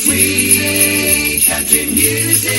Sweet 0.00 1.44
country 1.44 1.86
music. 1.86 2.52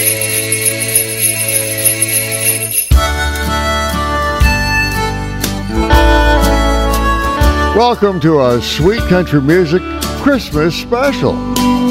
Welcome 7.78 8.20
to 8.20 8.42
a 8.42 8.62
Sweet 8.62 9.00
Country 9.04 9.42
Music 9.42 9.82
Christmas 10.22 10.76
special. 10.76 11.32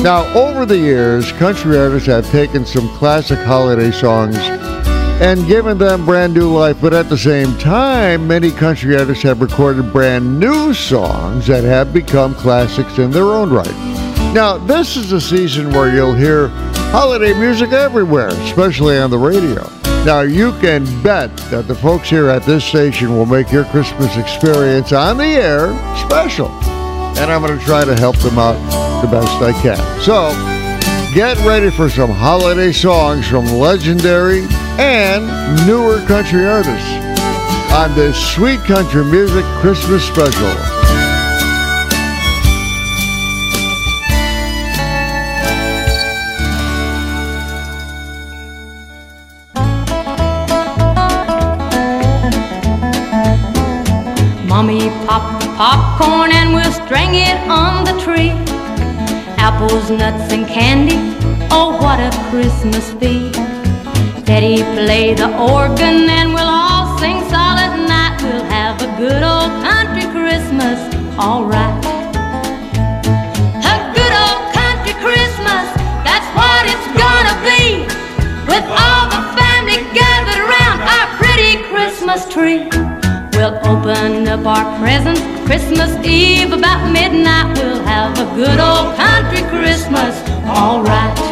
Now, 0.03 0.31
over 0.35 0.67
the 0.67 0.77
years, 0.77 1.33
country 1.33 1.79
artists 1.79 2.09
have 2.09 2.31
taken 2.31 2.67
some 2.67 2.87
classic 2.99 3.39
holiday 3.39 3.91
songs 3.91 4.37
and 4.37 5.47
given 5.47 5.79
them 5.79 6.05
brand 6.05 6.35
new 6.35 6.55
life, 6.55 6.77
but 6.79 6.93
at 6.93 7.09
the 7.09 7.17
same 7.17 7.57
time, 7.57 8.29
many 8.29 8.51
country 8.51 8.99
artists 8.99 9.23
have 9.23 9.41
recorded 9.41 9.95
brand 9.95 10.39
new 10.39 10.75
songs 10.75 11.47
that 11.47 11.65
have 11.65 11.95
become 11.95 12.35
classics 12.35 12.99
in 12.99 13.11
their 13.11 13.25
own 13.25 13.49
right. 13.51 13.98
Now, 14.35 14.59
this 14.59 14.97
is 14.97 15.13
a 15.13 15.21
season 15.21 15.71
where 15.71 15.93
you'll 15.93 16.15
hear 16.15 16.49
holiday 16.93 17.33
music 17.33 17.73
everywhere, 17.73 18.29
especially 18.29 18.99
on 18.99 19.11
the 19.11 19.19
radio. 19.19 19.69
Now, 20.05 20.21
you 20.21 20.53
can 20.61 20.85
bet 21.03 21.35
that 21.51 21.67
the 21.67 21.75
folks 21.75 22.11
here 22.11 22.29
at 22.29 22.43
this 22.43 22.63
station 22.63 23.17
will 23.17 23.27
make 23.27 23.51
your 23.51 23.65
Christmas 23.65 24.17
experience 24.19 24.93
on 24.93 25.17
the 25.17 25.25
air 25.25 25.69
special. 26.07 26.49
And 27.19 27.33
I'm 27.33 27.41
going 27.43 27.59
to 27.59 27.65
try 27.65 27.85
to 27.85 27.97
help 27.97 28.17
them 28.19 28.39
out 28.39 28.55
the 29.01 29.09
best 29.09 29.29
I 29.43 29.53
can. 29.61 29.79
So, 30.03 30.31
get 31.15 31.39
ready 31.47 31.71
for 31.71 31.89
some 31.89 32.11
holiday 32.11 32.71
songs 32.71 33.27
from 33.27 33.47
legendary 33.47 34.47
and 34.79 35.67
newer 35.67 36.05
country 36.07 36.47
artists 36.47 36.91
on 37.73 37.95
this 37.95 38.17
Sweet 38.35 38.61
Country 38.61 39.05
Music 39.05 39.45
Christmas 39.61 40.05
special. 40.07 40.78
Mommy 54.59 54.91
pop 55.07 55.41
popcorn 55.57 56.33
and 56.33 56.53
we'll 56.53 56.73
string 56.73 57.15
it 57.15 57.39
on 57.49 57.85
the 57.85 57.95
tree. 58.03 58.31
Apples, 59.39 59.89
nuts, 59.89 60.33
and 60.33 60.49
candy. 60.49 60.99
Oh, 61.49 61.79
what 61.81 62.01
a 62.01 62.11
Christmas 62.29 62.93
be. 62.95 63.31
Daddy 64.27 64.65
play 64.75 65.15
the 65.15 65.31
organ 65.39 66.11
and 66.11 66.35
we'll 66.35 66.51
all 66.51 66.99
sing 66.99 67.23
Silent 67.31 67.87
Night. 67.87 68.19
We'll 68.21 68.43
have 68.51 68.83
a 68.83 68.91
good 68.99 69.23
old 69.23 69.55
country 69.63 70.11
Christmas, 70.11 70.79
alright. 71.17 71.79
A 73.63 73.77
good 73.95 74.15
old 74.27 74.43
country 74.59 74.95
Christmas, 74.99 75.67
that's 76.03 76.29
what 76.35 76.63
it's 76.67 76.89
gonna 76.99 77.37
be. 77.47 77.87
With 78.51 78.67
all 78.67 79.07
the 79.07 79.23
family 79.39 79.87
gathered 79.95 80.43
around 80.43 80.83
our 80.83 81.07
pretty 81.15 81.63
Christmas 81.71 82.27
tree. 82.27 82.88
We'll 83.39 83.55
open 83.69 84.27
up 84.27 84.45
our 84.47 84.81
presents 84.81 85.21
Christmas 85.47 85.95
Eve 86.05 86.53
about 86.53 86.91
midnight. 86.91 87.57
We'll 87.57 87.81
have 87.85 88.19
a 88.19 88.25
good 88.35 88.59
old 88.59 88.97
country 88.97 89.43
Christmas, 89.49 90.19
alright. 90.45 91.28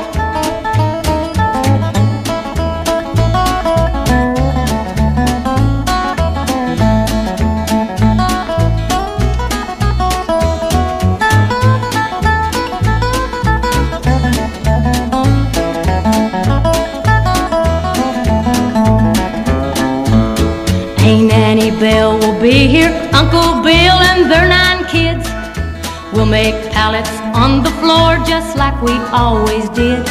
We'll 26.27 26.43
make 26.43 26.73
pallets 26.73 27.17
on 27.39 27.63
the 27.63 27.71
floor 27.79 28.19
just 28.27 28.57
like 28.57 28.75
we 28.83 28.91
always 29.15 29.69
did. 29.69 30.05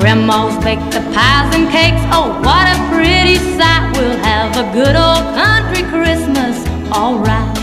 Grandma's 0.00 0.56
bake 0.64 0.80
the 0.88 1.04
pies 1.12 1.54
and 1.54 1.68
cakes, 1.68 2.00
oh, 2.16 2.32
what 2.40 2.64
a 2.64 2.76
pretty 2.88 3.36
sight. 3.36 3.92
We'll 3.92 4.16
have 4.24 4.56
a 4.56 4.64
good 4.72 4.96
old 4.96 5.28
country 5.36 5.84
Christmas, 5.92 6.56
alright. 6.90 7.58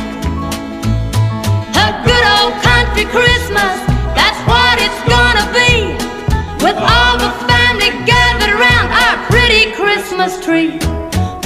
A 1.74 1.90
good 2.06 2.26
old 2.38 2.54
country 2.62 3.06
Christmas, 3.10 3.82
that's 4.14 4.38
what 4.46 4.78
it's 4.86 5.02
gonna 5.10 5.50
be. 5.50 5.98
With 6.64 6.78
all 6.78 7.18
the 7.18 7.34
family 7.50 7.90
gathered 8.06 8.54
around 8.62 8.94
our 8.94 9.26
pretty 9.26 9.72
Christmas 9.72 10.38
tree. 10.46 10.95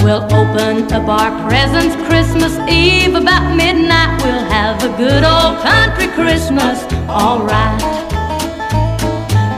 We'll 0.02 0.24
open 0.32 0.90
up 0.94 1.08
our 1.08 1.30
presents 1.46 1.94
Christmas 2.08 2.56
Eve 2.70 3.14
about 3.14 3.54
midnight. 3.54 4.22
We'll 4.24 4.48
have 4.48 4.82
a 4.82 4.88
good 4.96 5.22
old 5.22 5.60
country 5.60 6.08
Christmas, 6.08 6.82
alright. 7.04 7.82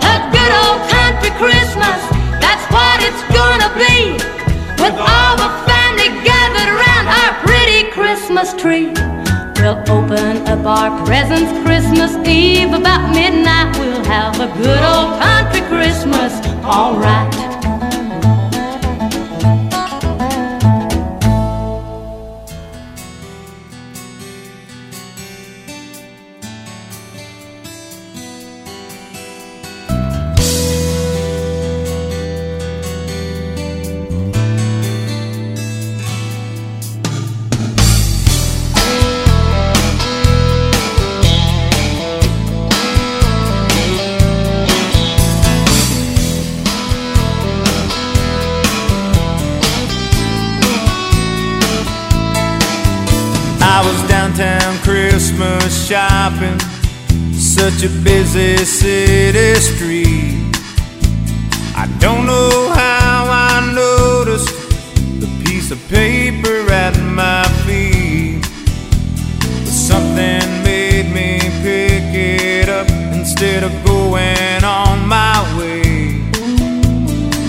A 0.03 0.17
good 0.35 0.53
old 0.67 0.83
country 0.91 1.31
Christmas, 1.39 1.99
that's 2.43 2.67
what 2.75 2.99
it's 3.07 3.23
gonna 3.31 3.71
be. 3.79 4.19
With 4.83 4.99
all 4.99 5.37
the 5.39 5.51
family 5.71 6.11
gathered 6.27 6.75
around 6.75 7.07
our 7.07 7.33
pretty 7.47 7.89
Christmas 7.93 8.53
tree. 8.55 8.91
We'll 9.63 9.79
open 9.89 10.45
up 10.49 10.67
our 10.67 10.91
presents 11.07 11.53
Christmas 11.65 12.17
Eve 12.27 12.73
about 12.73 13.15
midnight. 13.15 13.79
We'll 13.79 14.05
have 14.07 14.41
a 14.41 14.49
good 14.59 14.83
old 14.83 15.23
country 15.23 15.61
Christmas, 15.69 16.35
alright. 16.67 17.52
Shopping, 56.33 56.59
such 57.33 57.85
a 57.85 57.89
busy 58.03 58.57
city 58.65 59.55
street. 59.61 60.57
I 61.77 61.87
don't 61.99 62.27
know 62.27 62.71
how 62.75 63.27
I 63.29 63.73
noticed 63.75 64.55
the 65.21 65.45
piece 65.45 65.71
of 65.71 65.79
paper 65.89 66.71
at 66.71 66.97
my 67.01 67.45
feet. 67.65 68.43
But 69.41 69.67
something 69.67 70.63
made 70.63 71.11
me 71.13 71.39
pick 71.63 72.15
it 72.15 72.69
up 72.69 72.89
instead 73.15 73.65
of 73.65 73.73
going 73.85 74.65
on 74.65 75.07
my 75.07 75.39
way. 75.59 76.23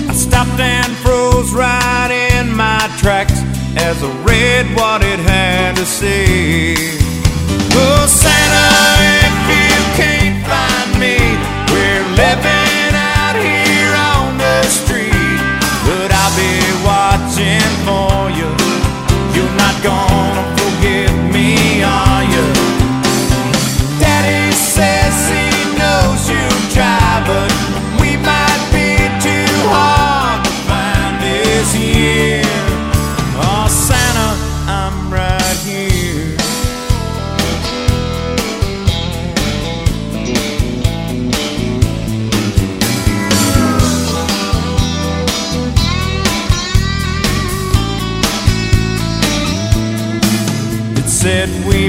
I 0.09 0.13
stopped 0.13 0.59
and 0.59 0.91
froze 0.97 1.53
right 1.53 2.11
in 2.31 2.55
my 2.55 2.89
tracks 2.97 3.39
as 3.75 4.01
I 4.03 4.09
read 4.23 4.65
what 4.75 5.01
it 5.03 5.19
had 5.19 5.75
to 5.77 5.85
say. 5.85 6.92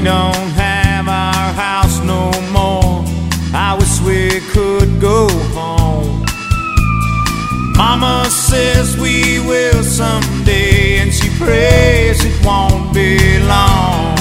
don't 0.05 0.51
have 0.51 1.07
our 1.07 1.51
house 1.53 1.97
no 2.03 2.29
more. 2.53 3.03
I 3.55 3.75
wish 3.79 3.99
we 4.01 4.39
could 4.53 5.01
go 5.01 5.27
home. 5.57 6.23
Mama 7.75 8.25
says 8.29 8.95
we 8.97 9.39
will 9.39 9.81
someday, 9.81 10.99
and 10.99 11.11
she 11.11 11.27
prays 11.39 12.23
it 12.23 12.45
won't 12.45 12.93
be 12.93 13.39
long. 13.47 14.15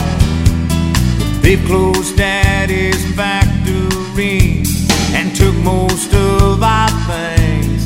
They 1.43 1.57
closed 1.67 2.17
daddy's 2.17 3.05
factory 3.15 4.65
and 5.13 5.37
took 5.37 5.55
most 5.57 6.15
of 6.15 6.63
our 6.63 6.89
things. 7.11 7.85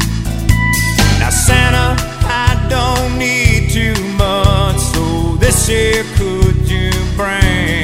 Now, 1.18 1.30
Santa, 1.30 2.00
I 2.46 2.64
don't 2.70 3.18
need 3.18 3.70
too 3.70 3.98
much, 4.16 4.78
so 4.94 5.34
this 5.40 5.68
year 5.68 6.04
could 6.16 6.70
you 6.70 6.92
bring? 7.16 7.77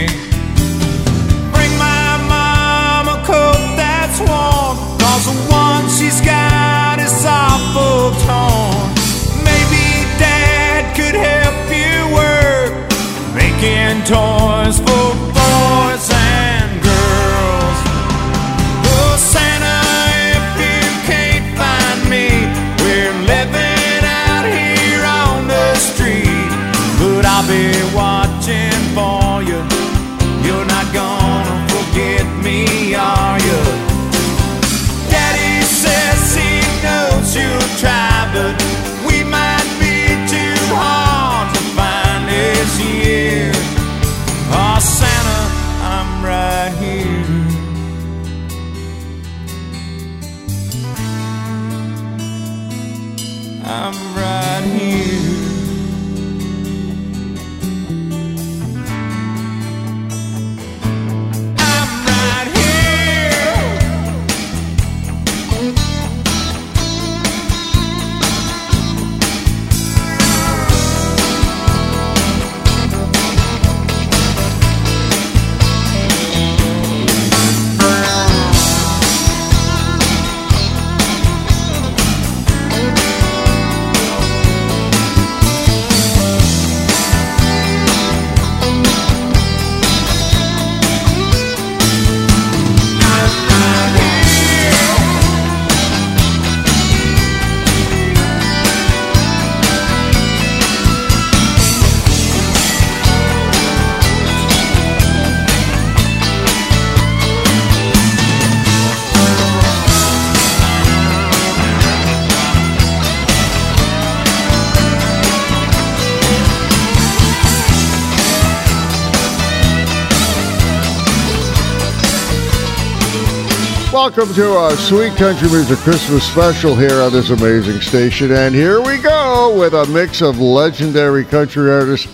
Welcome 123.95 124.35
to 124.35 124.59
a 124.59 124.77
Sweet 124.77 125.15
Country 125.15 125.49
Music 125.51 125.79
Christmas 125.79 126.25
special 126.25 126.75
here 126.75 127.01
on 127.01 127.13
this 127.13 127.31
amazing 127.31 127.81
station. 127.81 128.33
And 128.33 128.53
here 128.53 128.81
we 128.81 128.99
go 128.99 129.57
with 129.57 129.73
a 129.73 129.87
mix 129.87 130.21
of 130.21 130.41
legendary 130.41 131.25
country 131.25 131.71
artists 131.71 132.13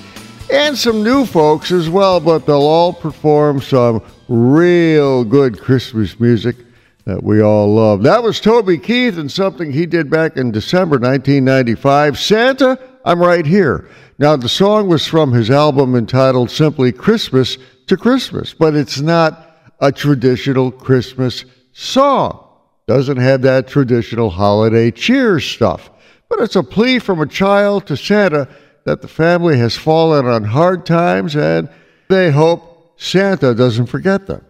and 0.52 0.76
some 0.76 1.02
new 1.02 1.24
folks 1.24 1.72
as 1.72 1.88
well, 1.88 2.20
but 2.20 2.44
they'll 2.44 2.56
all 2.56 2.92
perform 2.92 3.62
some 3.62 4.02
real 4.28 5.24
good 5.24 5.58
Christmas 5.58 6.20
music 6.20 6.56
that 7.06 7.22
we 7.22 7.40
all 7.40 7.74
love. 7.74 8.02
That 8.02 8.22
was 8.22 8.40
Toby 8.40 8.76
Keith 8.76 9.16
and 9.16 9.32
something 9.32 9.72
he 9.72 9.86
did 9.86 10.10
back 10.10 10.36
in 10.36 10.50
December 10.50 10.98
1995. 10.98 12.18
Santa, 12.18 12.78
I'm 13.06 13.20
right 13.20 13.46
here. 13.46 13.88
Now, 14.18 14.36
the 14.36 14.50
song 14.50 14.86
was 14.90 15.06
from 15.06 15.32
his 15.32 15.50
album 15.50 15.96
entitled 15.96 16.50
simply 16.50 16.92
Christmas 16.92 17.56
to 17.86 17.96
Christmas, 17.96 18.52
but 18.52 18.74
it's 18.74 19.00
not 19.00 19.46
a 19.80 19.90
traditional 19.90 20.70
Christmas 20.70 21.46
song. 21.80 22.46
Doesn't 22.86 23.16
have 23.18 23.42
that 23.42 23.68
traditional 23.68 24.30
holiday 24.30 24.90
cheer 24.90 25.40
stuff. 25.40 25.90
But 26.28 26.40
it's 26.40 26.56
a 26.56 26.62
plea 26.62 26.98
from 26.98 27.20
a 27.20 27.26
child 27.26 27.86
to 27.86 27.96
Santa 27.96 28.48
that 28.84 29.02
the 29.02 29.08
family 29.08 29.58
has 29.58 29.76
fallen 29.76 30.26
on 30.26 30.44
hard 30.44 30.86
times 30.86 31.36
and 31.36 31.68
they 32.08 32.30
hope 32.30 32.94
Santa 33.00 33.54
doesn't 33.54 33.86
forget 33.86 34.26
them. 34.26 34.44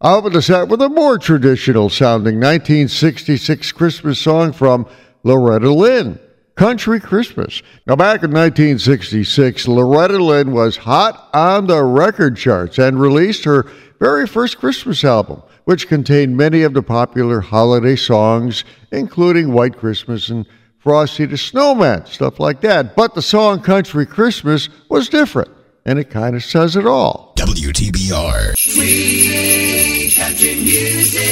I'll 0.00 0.16
open 0.16 0.32
the 0.32 0.42
set 0.42 0.68
with 0.68 0.82
a 0.82 0.88
more 0.88 1.18
traditional 1.18 1.88
sounding 1.88 2.36
1966 2.36 3.72
Christmas 3.72 4.18
song 4.18 4.52
from 4.52 4.86
Loretta 5.24 5.72
Lynn. 5.72 6.20
Country 6.54 7.00
Christmas. 7.00 7.62
Now, 7.86 7.96
back 7.96 8.22
in 8.22 8.30
1966, 8.30 9.68
Loretta 9.68 10.22
Lynn 10.22 10.52
was 10.52 10.78
hot 10.78 11.28
on 11.34 11.66
the 11.66 11.82
record 11.82 12.38
charts 12.38 12.78
and 12.78 12.98
released 12.98 13.44
her 13.44 13.66
very 13.98 14.26
first 14.26 14.58
Christmas 14.58 15.04
album, 15.04 15.42
which 15.66 15.88
contained 15.88 16.36
many 16.36 16.62
of 16.62 16.74
the 16.74 16.82
popular 16.82 17.40
holiday 17.40 17.96
songs, 17.96 18.64
including 18.92 19.52
White 19.52 19.76
Christmas 19.76 20.28
and 20.28 20.46
Frosty 20.78 21.26
the 21.26 21.36
Snowman, 21.36 22.06
stuff 22.06 22.38
like 22.38 22.60
that. 22.60 22.94
But 22.94 23.14
the 23.14 23.22
song 23.22 23.60
Country 23.60 24.06
Christmas 24.06 24.68
was 24.88 25.08
different, 25.08 25.50
and 25.84 25.98
it 25.98 26.08
kind 26.08 26.36
of 26.36 26.44
says 26.44 26.76
it 26.76 26.86
all. 26.86 27.34
WTBR. 27.36 28.56
Sweet 28.56 30.14
country 30.16 30.54
music. 30.54 31.22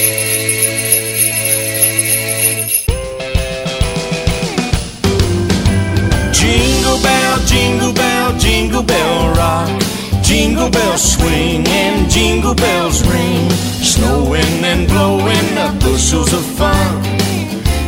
Jingle 6.32 7.00
bell, 7.02 7.38
jingle 7.46 7.92
bell, 7.92 8.36
jingle 8.36 8.82
bell 8.82 9.34
rock. 9.36 9.93
Jingle 10.34 10.68
bells 10.68 11.12
swing 11.14 11.64
and 11.68 12.10
jingle 12.10 12.56
bells 12.56 13.06
ring. 13.06 13.48
Snowing 13.92 14.64
and 14.64 14.88
blowing 14.88 15.56
up 15.56 15.78
bushels 15.78 16.32
of 16.32 16.44
fun. 16.58 17.02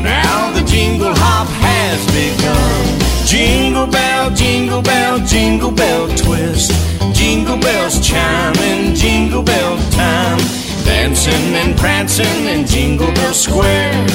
Now 0.00 0.52
the 0.52 0.62
jingle 0.64 1.12
hop 1.12 1.48
has 1.66 1.98
begun. 2.14 3.26
Jingle 3.26 3.88
bell, 3.88 4.30
jingle 4.30 4.80
bell, 4.80 5.18
jingle 5.26 5.72
bell 5.72 6.06
twist. 6.16 6.70
Jingle 7.12 7.58
bells 7.58 7.98
chiming, 7.98 8.94
jingle 8.94 9.42
bell 9.42 9.76
time. 9.90 10.38
Dancing 10.84 11.52
and 11.56 11.76
prancing 11.76 12.46
in 12.46 12.64
Jingle 12.64 13.10
Bell 13.12 13.34
Square. 13.34 14.06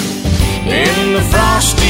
In 0.63 1.13
the 1.15 1.21
frosty 1.29 1.80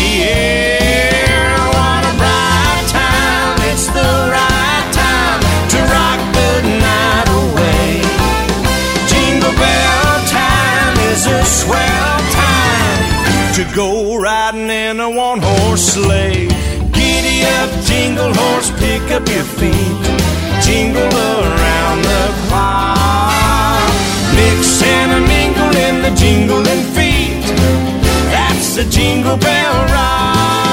to 13.63 13.75
go 13.75 14.17
riding 14.17 14.69
in 14.69 14.99
a 14.99 15.09
one 15.09 15.39
horse 15.39 15.93
sleigh. 15.93 16.47
Giddy 16.97 17.45
up, 17.59 17.69
jingle 17.85 18.33
horse, 18.33 18.71
pick 18.79 19.03
up 19.11 19.27
your 19.27 19.43
feet. 19.43 20.01
Jingle 20.65 21.01
around 21.01 22.01
the 22.01 22.23
clock. 22.47 23.93
Mix 24.35 24.81
and 24.81 25.11
a 25.11 25.21
mingle 25.27 25.75
in 25.87 26.01
the 26.01 26.11
jingling 26.15 26.83
feet. 26.95 27.45
That's 28.31 28.75
the 28.75 28.85
jingle 28.85 29.37
bell 29.37 29.85
rock. 29.93 30.70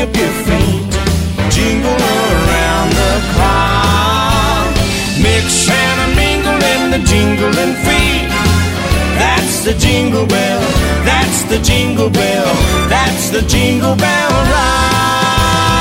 Up 0.00 0.14
your 0.16 0.34
feet. 0.46 0.92
Jingle 1.50 1.90
around 1.90 2.90
the 3.00 3.14
clock. 3.34 4.70
Mix 5.20 5.68
and 5.68 5.98
a 6.06 6.08
mingle 6.14 6.60
in 6.74 6.82
the 6.94 7.00
jingling 7.10 7.74
feet. 7.84 8.28
That's 9.18 9.64
the 9.64 9.74
jingle 9.74 10.26
bell, 10.26 10.60
that's 11.04 11.42
the 11.42 11.58
jingle 11.58 12.10
bell, 12.10 12.54
that's 12.88 13.30
the 13.30 13.42
jingle 13.42 13.96
bell 13.96 14.30
ride. 14.52 15.77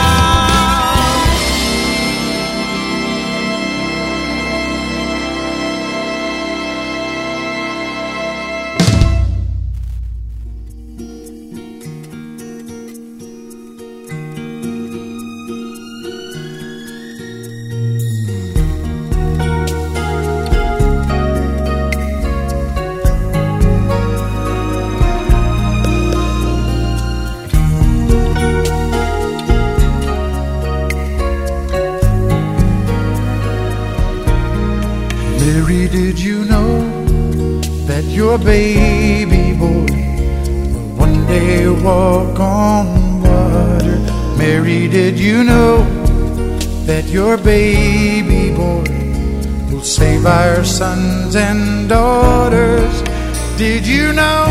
Your 38.17 38.39
baby 38.39 39.55
boy 39.59 39.85
will 40.73 40.89
one 41.05 41.27
day 41.27 41.69
walk 41.69 42.39
on 42.39 43.21
water. 43.21 43.99
Mary, 44.39 44.87
did 44.87 45.19
you 45.19 45.43
know 45.43 45.83
that 46.87 47.05
your 47.05 47.37
baby 47.37 48.49
boy 48.55 48.89
will 49.69 49.83
save 49.83 50.25
our 50.25 50.63
sons 50.63 51.35
and 51.35 51.87
daughters? 51.87 53.03
Did 53.55 53.85
you 53.85 54.11
know 54.13 54.45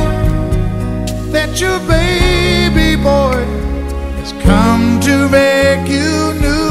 that 1.33 1.61
your 1.61 1.81
baby 1.89 2.95
boy 3.03 3.43
has 4.21 4.33
come 4.45 5.01
to 5.01 5.29
make 5.29 5.89
you 5.89 6.13
new? 6.47 6.71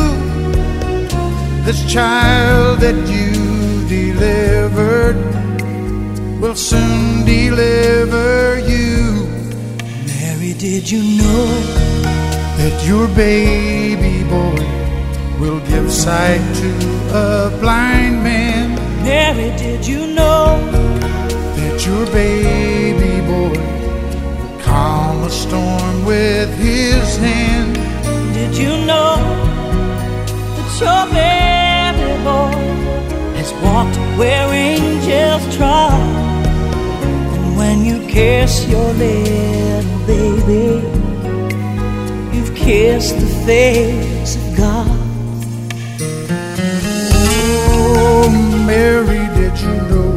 This 1.66 1.82
child 1.92 2.80
that 2.80 2.96
you 3.10 3.34
delivered 3.90 5.35
will 6.46 6.56
soon 6.56 7.26
deliver 7.26 8.60
you. 8.60 9.26
Mary, 10.06 10.54
did 10.54 10.90
you 10.92 11.02
know 11.18 11.46
that 12.60 12.76
your 12.86 13.08
baby 13.16 14.18
boy 14.30 14.62
will 15.40 15.60
give 15.72 15.92
sight 15.92 16.44
to 16.62 16.70
a 17.10 17.58
blind 17.62 18.24
man? 18.24 18.76
Mary, 19.04 19.50
did 19.58 19.88
you 19.88 20.06
know 20.14 20.46
that 21.58 21.84
your 21.84 22.06
baby 22.14 23.16
boy 23.32 23.58
will 24.38 24.60
calm 24.62 25.24
a 25.24 25.32
storm 25.32 26.06
with 26.06 26.50
his 26.60 27.18
hand? 27.18 27.74
Did 28.36 28.56
you 28.56 28.74
know 28.86 29.16
that 30.56 30.72
your 30.84 31.04
baby 31.22 32.12
boy 32.24 32.54
has 33.40 33.52
walked 33.64 33.98
where 34.20 34.48
angels 34.54 35.58
trod? 35.58 36.25
When 37.76 37.86
you 37.86 38.08
kiss 38.08 38.66
your 38.68 38.94
little 38.94 40.08
baby, 40.08 40.88
you've 42.36 42.56
kissed 42.56 43.20
the 43.20 43.28
face 43.46 44.36
of 44.38 44.58
God. 44.58 44.88
Oh, 47.68 48.64
Mary, 48.66 49.28
did 49.36 49.60
you 49.60 49.76
know? 49.90 50.15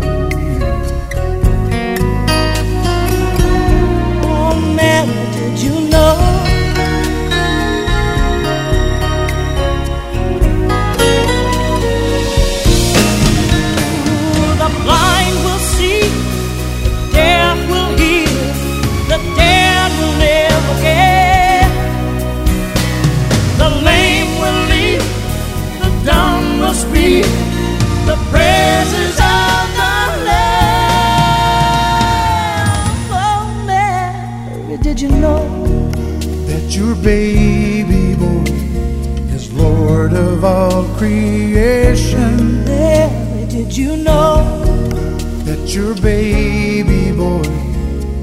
Your 45.79 45.95
baby 46.03 47.13
boy 47.13 47.49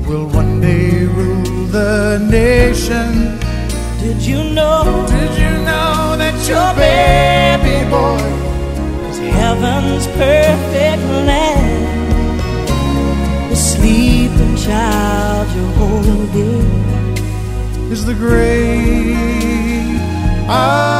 will 0.07 0.27
one 0.41 0.59
day 0.59 1.05
rule 1.05 1.65
the 1.67 2.19
nation? 2.29 3.39
Did 4.03 4.19
you 4.29 4.43
know? 4.57 4.83
Did 5.07 5.31
you 5.43 5.51
know 5.69 6.17
that 6.21 6.35
your 6.51 6.69
baby 6.85 7.77
boy 7.95 8.27
is 9.09 9.17
heaven's 9.39 10.05
perfect 10.19 11.03
land? 11.29 11.85
The 13.51 13.55
sleeping 13.71 14.55
child 14.57 15.47
you're 15.55 15.75
holding 15.81 16.67
is 17.89 18.03
the 18.05 18.15
great 18.15 19.15
I 20.49 20.94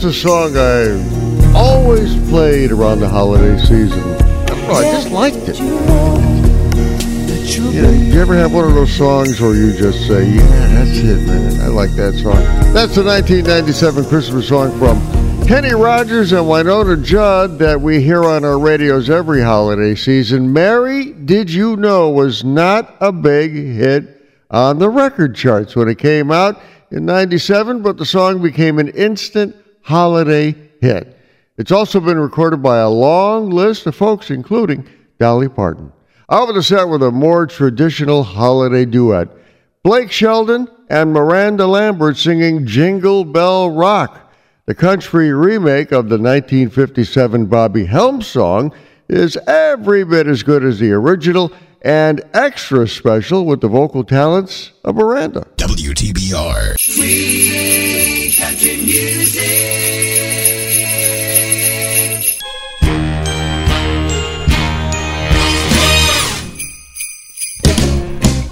that's 0.00 0.16
a 0.16 0.20
song 0.20 0.56
I 0.56 1.58
always 1.58 2.14
played 2.28 2.70
around 2.70 3.00
the 3.00 3.08
holiday 3.08 3.58
season. 3.58 3.98
I 4.00 4.44
don't 4.46 4.68
know, 4.68 4.74
I 4.74 4.82
just 4.92 5.10
liked 5.10 5.48
it. 5.48 5.58
You, 7.58 7.90
you 7.90 8.20
ever 8.20 8.36
have 8.36 8.54
one 8.54 8.64
of 8.64 8.74
those 8.74 8.92
songs 8.92 9.40
where 9.40 9.56
you 9.56 9.72
just 9.76 10.06
say, 10.06 10.30
yeah, 10.30 10.40
that's 10.68 10.98
it, 10.98 11.26
man. 11.26 11.60
I 11.62 11.66
like 11.66 11.90
that 11.96 12.14
song. 12.14 12.36
That's 12.72 12.94
the 12.94 13.02
1997 13.02 14.04
Christmas 14.04 14.46
song 14.46 14.78
from 14.78 15.00
Kenny 15.48 15.74
Rogers 15.74 16.30
and 16.30 16.46
Wynonna 16.46 17.02
Judd 17.02 17.58
that 17.58 17.80
we 17.80 18.00
hear 18.00 18.24
on 18.24 18.44
our 18.44 18.56
radios 18.56 19.10
every 19.10 19.42
holiday 19.42 19.96
season. 19.96 20.52
Mary, 20.52 21.06
Did 21.06 21.50
You 21.50 21.74
Know 21.76 22.08
was 22.10 22.44
not 22.44 22.94
a 23.00 23.10
big 23.10 23.52
hit 23.52 24.22
on 24.48 24.78
the 24.78 24.90
record 24.90 25.34
charts 25.34 25.74
when 25.74 25.88
it 25.88 25.98
came 25.98 26.30
out 26.30 26.60
in 26.92 27.04
97, 27.04 27.82
but 27.82 27.96
the 27.96 28.06
song 28.06 28.40
became 28.40 28.78
an 28.78 28.90
instant 28.90 29.56
holiday 29.88 30.54
hit. 30.82 31.18
It's 31.56 31.72
also 31.72 31.98
been 31.98 32.18
recorded 32.18 32.62
by 32.62 32.76
a 32.80 32.90
long 32.90 33.48
list 33.48 33.86
of 33.86 33.96
folks, 33.96 34.30
including 34.30 34.86
Dolly 35.18 35.48
Parton. 35.48 35.90
Open 36.28 36.54
the 36.54 36.62
set 36.62 36.86
with 36.90 37.02
a 37.02 37.10
more 37.10 37.46
traditional 37.46 38.22
holiday 38.22 38.84
duet. 38.84 39.28
Blake 39.82 40.12
Shelton 40.12 40.68
and 40.90 41.14
Miranda 41.14 41.66
Lambert 41.66 42.18
singing 42.18 42.66
Jingle 42.66 43.24
Bell 43.24 43.70
Rock. 43.70 44.30
The 44.66 44.74
country 44.74 45.32
remake 45.32 45.90
of 45.90 46.10
the 46.10 46.18
1957 46.18 47.46
Bobby 47.46 47.86
Helms 47.86 48.26
song 48.26 48.74
is 49.08 49.38
every 49.46 50.04
bit 50.04 50.26
as 50.26 50.42
good 50.42 50.64
as 50.64 50.78
the 50.78 50.92
original 50.92 51.50
and 51.82 52.22
extra 52.34 52.88
special 52.88 53.46
with 53.46 53.60
the 53.60 53.68
vocal 53.68 54.04
talents 54.04 54.72
of 54.84 54.96
Miranda. 54.96 55.46
WTBR. 55.56 56.76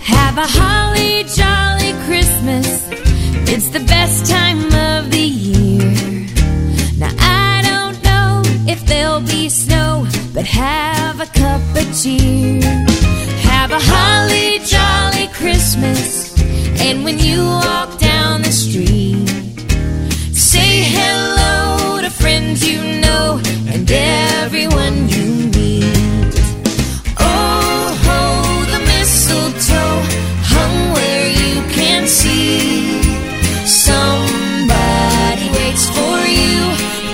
Have 0.02 0.38
a 0.38 0.46
holly 0.46 1.24
jolly 1.24 1.92
Christmas. 2.06 2.88
It's 3.48 3.68
the 3.68 3.80
best 3.80 4.30
time 4.30 4.75
but 10.36 10.44
have 10.44 11.18
a 11.18 11.26
cup 11.32 11.62
of 11.80 11.86
cheer. 11.98 12.60
Have 13.50 13.70
a 13.72 13.80
holly 13.80 14.58
jolly 14.72 15.28
Christmas, 15.28 16.38
and 16.78 17.04
when 17.04 17.18
you 17.18 17.42
walk 17.42 17.98
down 17.98 18.42
the 18.42 18.52
street, 18.52 19.26
say 20.34 20.72
hello 20.96 22.02
to 22.02 22.10
friends 22.10 22.68
you 22.68 22.82
know 23.00 23.40
and 23.72 23.90
everyone 23.90 25.08
you 25.08 25.24
meet. 25.56 26.34
Oh, 27.18 27.84
ho, 28.04 28.20
the 28.74 28.80
mistletoe 28.90 30.02
hung 30.52 30.76
where 30.96 31.28
you 31.42 31.54
can 31.78 32.06
see. 32.06 33.02
Somebody 33.86 35.46
waits 35.56 35.86
for 35.96 36.18
you, 36.40 36.58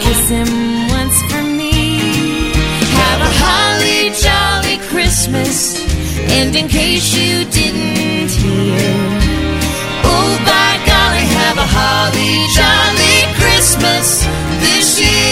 kiss 0.02 0.28
him 0.28 0.71
Christmas, 5.22 5.78
and 6.32 6.56
in 6.56 6.66
case 6.66 7.14
you 7.14 7.44
didn't 7.44 8.28
hear, 8.28 8.90
oh 10.02 10.34
by 10.44 10.74
golly, 10.84 11.26
have 11.38 11.58
a 11.58 11.68
holly 11.76 12.42
jolly 12.50 13.32
Christmas 13.38 14.26
this 14.58 15.00
year. 15.00 15.31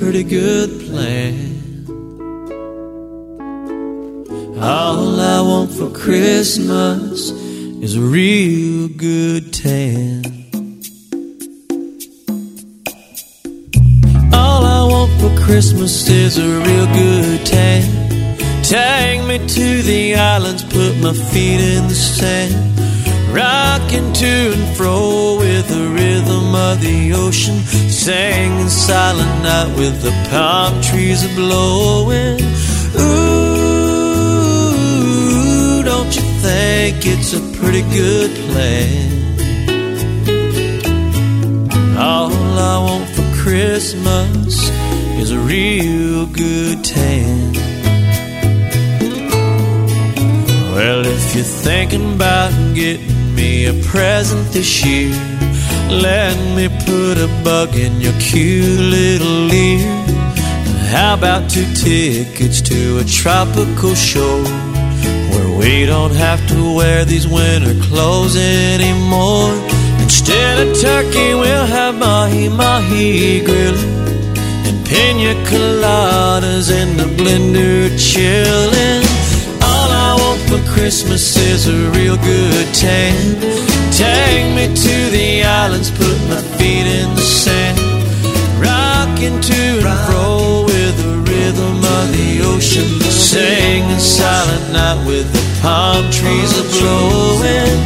Pretty 0.00 0.24
good 0.24 0.70
plan? 0.86 1.84
All 4.58 5.20
I 5.20 5.40
want 5.42 5.70
for 5.72 5.90
Christmas 5.90 7.30
is 7.84 7.96
a 7.96 8.00
real 8.00 8.88
good 8.88 9.52
tan. 9.52 10.24
All 14.32 14.62
I 14.64 14.82
want 14.90 15.12
for 15.20 15.44
Christmas 15.44 16.08
is 16.08 16.38
a 16.38 16.48
real 16.48 16.86
good 16.94 17.44
tan. 17.44 17.84
Take 18.62 19.22
me 19.26 19.36
to 19.36 19.82
the 19.82 20.14
islands, 20.14 20.64
put 20.64 20.96
my 21.02 21.12
feet 21.12 21.60
in 21.60 21.88
the 21.88 21.94
sand. 21.94 22.54
Rocking 23.34 24.14
to 24.14 24.52
and 24.54 24.76
fro 24.78 25.36
with 25.38 25.68
the 25.68 25.88
rhythm 26.50 26.54
of 26.54 26.80
the 26.80 27.12
ocean. 27.12 27.58
Singing 27.90 28.68
silent 28.68 29.42
night 29.42 29.76
with 29.76 30.02
the 30.02 30.12
palm 30.30 30.80
trees 30.82 31.24
a 31.24 31.28
blowing. 31.34 32.40
Ooh, 32.98 33.42
don't 35.82 36.14
you 36.14 36.22
think 36.42 37.06
it's 37.06 37.32
a 37.34 37.40
pretty 37.58 37.82
good 37.90 38.30
plan? 38.50 39.18
All 41.98 42.32
I 42.32 42.78
want 42.82 43.08
for 43.10 43.26
Christmas 43.42 44.70
is 45.20 45.30
a 45.32 45.38
real 45.38 46.26
good 46.26 46.84
tan. 46.84 47.54
Well, 50.74 51.04
if 51.04 51.34
you're 51.34 51.44
thinking 51.44 52.14
about 52.14 52.52
getting 52.74 53.34
me 53.34 53.66
a 53.66 53.74
present 53.84 54.52
this 54.52 54.84
year, 54.84 55.12
let 55.90 56.36
me 56.56 56.68
put 56.86 57.18
a 57.18 57.28
bug 57.42 57.74
in 57.74 58.00
your 58.00 58.12
cute 58.20 58.78
little 58.78 59.52
ear. 59.52 59.86
How 60.90 61.14
about 61.14 61.50
two 61.50 61.66
tickets 61.74 62.60
to 62.62 62.98
a 62.98 63.04
tropical 63.04 63.94
show 63.94 64.42
where 65.32 65.58
we 65.58 65.86
don't 65.86 66.14
have 66.14 66.46
to 66.48 66.74
wear 66.74 67.04
these 67.04 67.26
winter 67.26 67.74
clothes 67.82 68.36
anymore? 68.36 69.52
Instead 70.00 70.66
of 70.66 70.80
turkey, 70.80 71.34
we'll 71.34 71.66
have 71.66 71.94
mahi 71.94 72.48
mahi 72.48 73.44
grilling 73.44 74.00
and 74.66 74.86
pina 74.86 75.34
coladas 75.48 76.70
in 76.70 76.96
the 76.96 77.08
blender 77.18 77.88
chilling. 77.98 79.02
All 79.62 79.90
I 79.90 80.16
want 80.18 80.40
for 80.48 80.72
Christmas 80.72 81.36
is 81.36 81.68
a 81.68 81.90
real 81.90 82.16
good 82.16 82.74
tan. 82.74 83.79
Take 83.92 84.54
me 84.54 84.66
to 84.74 85.10
the 85.10 85.42
islands, 85.44 85.90
put 85.90 86.18
my 86.28 86.40
feet 86.56 86.86
in 86.86 87.14
the 87.14 87.20
sand, 87.20 87.78
rocking 88.58 89.40
to 89.40 89.80
and 89.84 89.98
fro 90.06 90.64
with 90.64 90.96
the 91.02 91.16
rhythm 91.30 91.76
of 91.76 92.12
the 92.16 92.40
ocean, 92.44 92.88
singing 93.10 93.98
silent 93.98 94.72
night 94.72 95.04
with 95.06 95.30
the 95.32 95.42
palm 95.60 96.08
trees 96.10 96.52
a 96.58 96.62
blowing. 96.62 97.80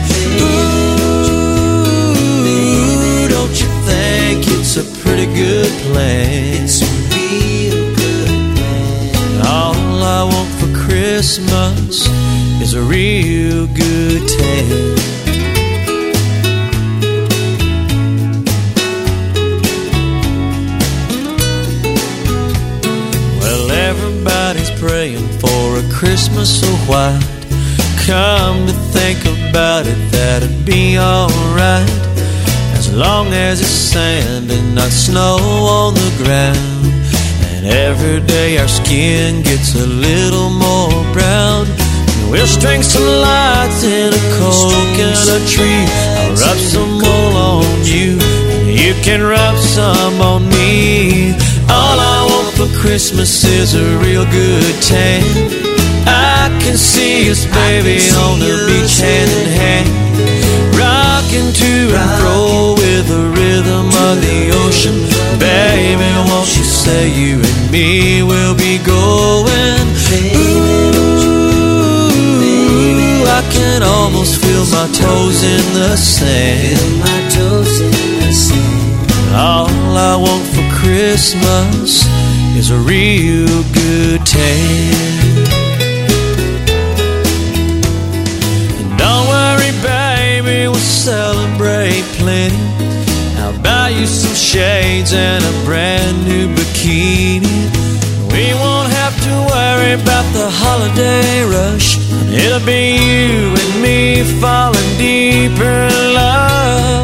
Ooh, 2.05 3.29
don't 3.29 3.57
you 3.61 3.69
think 3.89 4.47
it's 4.47 4.77
a 4.77 4.85
pretty 5.03 5.27
good 5.35 5.73
place? 5.89 6.61
It's 6.61 6.83
a 6.83 6.87
real 7.17 7.95
good 7.97 8.29
plan. 8.57 9.47
All 9.47 10.03
I 10.03 10.23
want 10.25 10.51
for 10.61 10.71
Christmas 10.87 12.09
is 12.61 12.75
a 12.75 12.83
real 12.83 13.67
good 13.69 14.29
tan. 14.29 14.94
Praying 24.87 25.27
for 25.41 25.79
a 25.79 25.85
Christmas 25.91 26.61
so 26.61 26.69
white. 26.85 27.25
Come 28.05 28.67
to 28.67 28.75
think 28.93 29.19
about 29.25 29.87
it, 29.87 29.97
that'd 30.13 30.67
be 30.67 30.99
alright. 30.99 31.89
As 32.77 32.93
long 32.93 33.29
as 33.33 33.63
it's 33.63 33.79
sand 33.93 34.51
and 34.51 34.75
not 34.75 34.91
snow 34.91 35.39
on 35.81 35.95
the 35.95 36.13
ground. 36.21 36.85
And 37.55 37.65
every 37.67 38.21
day 38.27 38.59
our 38.59 38.69
skin 38.69 39.43
gets 39.43 39.75
a 39.75 39.87
little 39.87 40.51
more 40.51 41.01
brown. 41.15 41.65
We'll 42.31 42.47
string 42.47 42.83
some 42.83 43.09
lights 43.25 43.85
in 43.85 44.13
a 44.13 44.23
coconut 44.37 45.49
tree. 45.49 45.85
I'll 46.21 46.37
rub 46.45 46.59
some 46.59 46.93
wool 46.99 47.33
on 47.53 47.85
you, 47.85 48.19
and 48.21 48.69
you 48.69 48.93
can 49.03 49.23
rub 49.23 49.57
some 49.57 50.21
on 50.21 50.47
me. 50.51 51.54
All 51.85 51.99
I 52.01 52.19
want 52.31 52.51
for 52.57 52.71
Christmas 52.81 53.45
is 53.45 53.75
a 53.75 53.87
real 53.99 54.25
good 54.25 54.75
tan. 54.83 55.23
I 56.07 56.49
can 56.63 56.77
see 56.77 57.31
us, 57.31 57.45
baby, 57.45 57.99
on 58.25 58.41
the 58.41 58.55
beach 58.69 58.97
hand 59.05 59.31
in 59.41 59.49
hand. 59.61 59.89
Rocking 60.81 61.51
to 61.61 61.73
and 62.01 62.11
fro 62.19 62.75
with 62.81 63.05
the 63.15 63.25
rhythm 63.39 63.87
of 64.09 64.15
the 64.27 64.41
ocean. 64.65 64.97
Baby, 65.39 66.09
won't 66.29 66.51
you 66.57 66.65
say 66.65 67.03
you 67.21 67.35
and 67.51 67.71
me 67.71 68.23
will 68.23 68.55
be 68.55 68.79
going? 68.79 69.85
Ooh, 70.41 70.85
I 73.39 73.43
can 73.57 73.83
almost 73.83 74.41
feel 74.43 74.65
my 74.79 74.89
toes 74.93 75.43
in 75.55 75.65
the 75.75 75.97
sand. 75.97 76.95
All 79.37 79.67
I 79.99 80.15
want 80.15 80.47
for 80.55 80.74
Christmas 80.85 82.05
is 82.59 82.71
a 82.71 82.77
real 82.77 83.49
good 83.73 84.21
time. 84.27 85.45
And 88.79 88.99
don't 88.99 89.27
worry, 89.27 89.73
baby, 89.81 90.69
we'll 90.69 90.75
celebrate 90.75 92.05
plenty. 92.21 92.57
I'll 93.41 93.59
buy 93.63 93.89
you 93.89 94.07
some 94.07 94.35
shades 94.35 95.15
and 95.15 95.43
a 95.43 95.65
brand 95.65 96.27
new 96.29 96.49
bikini. 96.55 97.57
We 98.31 98.53
won't 98.53 98.93
have 98.93 99.17
to 99.25 99.35
worry 99.53 99.95
about 99.95 100.27
the 100.35 100.51
holiday 100.51 101.45
rush. 101.45 101.97
It'll 102.31 102.65
be 102.67 102.97
you 103.09 103.55
and 103.63 103.83
me 103.83 104.23
falling 104.39 104.99
deeper 104.99 105.89
in 105.89 106.15
love. 106.15 107.04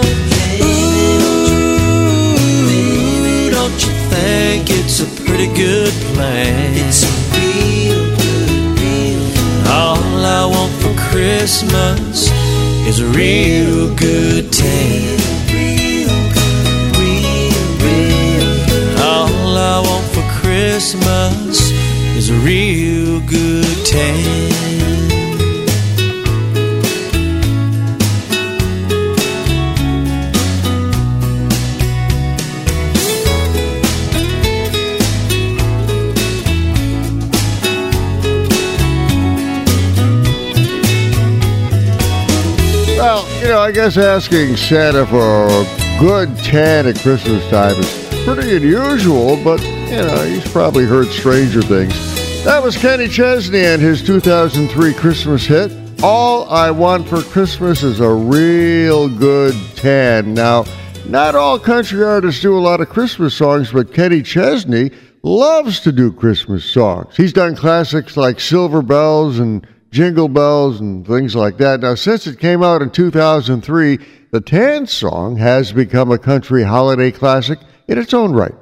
Pretty 5.40 5.54
good 5.54 5.92
plan? 6.14 6.72
It's 6.74 7.02
a 7.02 7.12
real 7.34 8.04
good. 8.16 9.66
All 9.68 10.24
I 10.24 10.44
want 10.46 10.72
for 10.82 10.94
Christmas 11.10 12.30
is 12.86 13.00
a 13.00 13.06
real 13.06 13.94
good 13.96 14.52
tan. 14.52 15.18
All 18.98 19.56
I 19.56 19.82
want 19.82 20.06
for 20.12 20.24
Christmas 20.40 21.70
is 22.16 22.28
a 22.28 22.34
real 22.34 23.20
good 23.26 23.86
tan. 23.86 24.49
I 43.70 43.72
guess 43.72 43.96
asking 43.96 44.56
Santa 44.56 45.06
for 45.06 45.46
a 45.46 46.00
good 46.00 46.36
tan 46.38 46.88
at 46.88 46.98
Christmas 46.98 47.48
time 47.50 47.76
is 47.76 48.24
pretty 48.24 48.56
unusual, 48.56 49.40
but, 49.44 49.62
you 49.62 50.02
know, 50.02 50.24
he's 50.24 50.50
probably 50.50 50.84
heard 50.84 51.06
stranger 51.06 51.62
things. 51.62 51.94
That 52.42 52.64
was 52.64 52.76
Kenny 52.76 53.06
Chesney 53.06 53.64
and 53.64 53.80
his 53.80 54.02
2003 54.02 54.92
Christmas 54.94 55.46
hit. 55.46 55.70
All 56.02 56.50
I 56.50 56.72
Want 56.72 57.06
for 57.06 57.22
Christmas 57.22 57.84
is 57.84 58.00
a 58.00 58.10
real 58.12 59.08
good 59.08 59.54
tan. 59.76 60.34
Now, 60.34 60.64
not 61.06 61.36
all 61.36 61.56
country 61.56 62.02
artists 62.02 62.42
do 62.42 62.58
a 62.58 62.58
lot 62.58 62.80
of 62.80 62.88
Christmas 62.88 63.36
songs, 63.36 63.70
but 63.70 63.94
Kenny 63.94 64.20
Chesney 64.20 64.90
loves 65.22 65.78
to 65.82 65.92
do 65.92 66.10
Christmas 66.10 66.64
songs. 66.64 67.16
He's 67.16 67.32
done 67.32 67.54
classics 67.54 68.16
like 68.16 68.40
Silver 68.40 68.82
Bells 68.82 69.38
and 69.38 69.64
Jingle 69.90 70.28
Bells 70.28 70.80
and 70.80 71.06
things 71.06 71.34
like 71.34 71.58
that. 71.58 71.80
Now, 71.80 71.94
since 71.94 72.26
it 72.26 72.38
came 72.38 72.62
out 72.62 72.82
in 72.82 72.90
2003, 72.90 73.98
the 74.30 74.40
Tan 74.40 74.86
song 74.86 75.36
has 75.36 75.72
become 75.72 76.12
a 76.12 76.18
country 76.18 76.62
holiday 76.62 77.10
classic 77.10 77.58
in 77.88 77.98
its 77.98 78.14
own 78.14 78.32
right. 78.32 78.54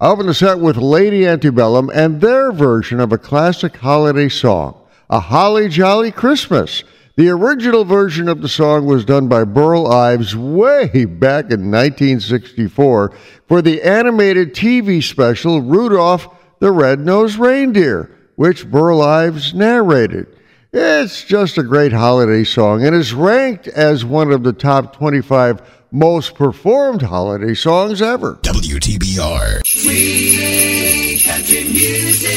I 0.00 0.08
open 0.08 0.26
the 0.26 0.34
set 0.34 0.58
with 0.58 0.76
Lady 0.76 1.26
Antebellum 1.26 1.90
and 1.94 2.20
their 2.20 2.50
version 2.50 2.98
of 2.98 3.12
a 3.12 3.18
classic 3.18 3.76
holiday 3.76 4.28
song, 4.28 4.76
A 5.08 5.20
Holly 5.20 5.68
Jolly 5.68 6.10
Christmas. 6.10 6.82
The 7.14 7.28
original 7.28 7.84
version 7.84 8.26
of 8.26 8.42
the 8.42 8.48
song 8.48 8.86
was 8.86 9.04
done 9.04 9.28
by 9.28 9.44
Burl 9.44 9.86
Ives 9.86 10.34
way 10.34 11.04
back 11.04 11.44
in 11.52 11.70
1964 11.70 13.12
for 13.46 13.62
the 13.62 13.82
animated 13.82 14.54
TV 14.54 15.02
special 15.02 15.60
Rudolph 15.60 16.26
the 16.58 16.72
Red-Nosed 16.72 17.38
Reindeer, 17.38 18.10
which 18.36 18.70
Burl 18.70 19.02
Ives 19.02 19.52
narrated. 19.52 20.26
It's 20.74 21.22
just 21.22 21.58
a 21.58 21.62
great 21.62 21.92
holiday 21.92 22.44
song 22.44 22.82
and 22.82 22.96
is 22.96 23.12
ranked 23.12 23.68
as 23.68 24.06
one 24.06 24.32
of 24.32 24.42
the 24.42 24.54
top 24.54 24.96
25 24.96 25.60
most 25.90 26.34
performed 26.34 27.02
holiday 27.02 27.52
songs 27.52 28.00
ever. 28.00 28.36
WTBR. 28.36 29.66
Free 29.66 31.20
country 31.22 31.64
music. 31.64 32.30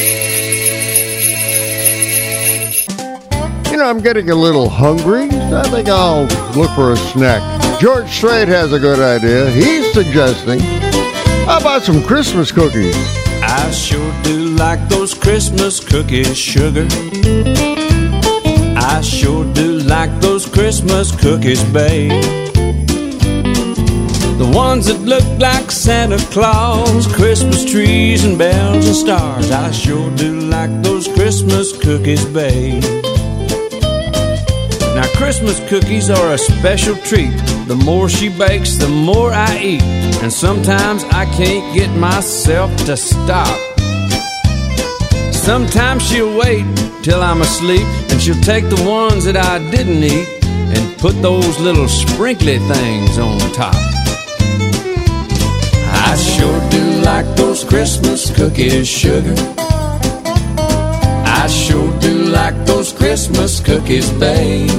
You 3.71 3.77
know, 3.77 3.89
I'm 3.89 4.01
getting 4.01 4.29
a 4.29 4.35
little 4.35 4.67
hungry. 4.67 5.29
so 5.31 5.61
I 5.61 5.69
think 5.69 5.87
I'll 5.87 6.25
look 6.57 6.71
for 6.75 6.91
a 6.91 6.97
snack. 6.97 7.79
George 7.79 8.09
Strait 8.09 8.49
has 8.49 8.73
a 8.73 8.79
good 8.79 8.99
idea. 8.99 9.49
He's 9.51 9.93
suggesting, 9.93 10.59
how 11.45 11.61
about 11.61 11.83
some 11.83 12.03
Christmas 12.03 12.51
cookies? 12.51 12.97
I 13.41 13.71
sure 13.71 14.13
do 14.23 14.49
like 14.57 14.89
those 14.89 15.13
Christmas 15.13 15.79
cookies, 15.79 16.37
sugar. 16.37 16.85
I 18.87 19.01
sure 19.01 19.43
do 19.53 19.79
like 19.79 20.21
those 20.21 20.45
Christmas 20.45 21.11
cookies, 21.11 21.63
babe. 21.73 22.11
The 24.37 24.51
ones 24.53 24.85
that 24.85 25.01
look 25.01 25.25
like 25.39 25.71
Santa 25.71 26.19
Claus, 26.31 27.07
Christmas 27.13 27.65
trees 27.65 28.23
and 28.23 28.37
bells 28.37 28.85
and 28.85 28.95
stars. 28.95 29.49
I 29.49 29.71
sure 29.71 30.11
do 30.15 30.39
like 30.39 30.83
those 30.83 31.07
Christmas 31.07 31.75
cookies, 31.75 32.23
babe. 32.25 32.83
Now, 34.93 35.07
Christmas 35.15 35.59
cookies 35.67 36.11
are 36.11 36.33
a 36.33 36.37
special 36.37 36.95
treat. 36.97 37.35
The 37.67 37.81
more 37.83 38.07
she 38.07 38.29
bakes, 38.29 38.77
the 38.77 38.87
more 38.87 39.31
I 39.31 39.57
eat. 39.57 39.83
And 40.21 40.31
sometimes 40.31 41.03
I 41.05 41.25
can't 41.37 41.75
get 41.75 41.89
myself 41.97 42.69
to 42.85 42.95
stop. 42.95 43.74
Sometimes 45.45 46.01
she'll 46.01 46.35
wait 46.39 46.65
till 47.03 47.21
I'm 47.21 47.43
asleep, 47.43 47.85
and 48.09 48.19
she'll 48.19 48.41
take 48.41 48.67
the 48.67 48.83
ones 48.83 49.25
that 49.25 49.37
I 49.37 49.59
didn't 49.69 50.03
eat 50.03 50.27
and 50.43 50.97
put 50.97 51.21
those 51.21 51.59
little 51.59 51.87
sprinkly 51.87 52.57
things 52.57 53.19
on 53.19 53.37
top. 53.53 53.75
I 56.07 56.15
sure 56.17 56.59
do 56.71 56.83
like 57.03 57.27
those 57.35 57.63
Christmas 57.63 58.35
cookies, 58.35 58.87
sugar. 58.87 59.35
I 61.37 61.45
sure 61.47 61.93
do 61.99 62.23
like 62.23 62.65
those 62.65 62.91
Christmas 62.91 63.59
cookies, 63.59 64.09
babe. 64.13 64.71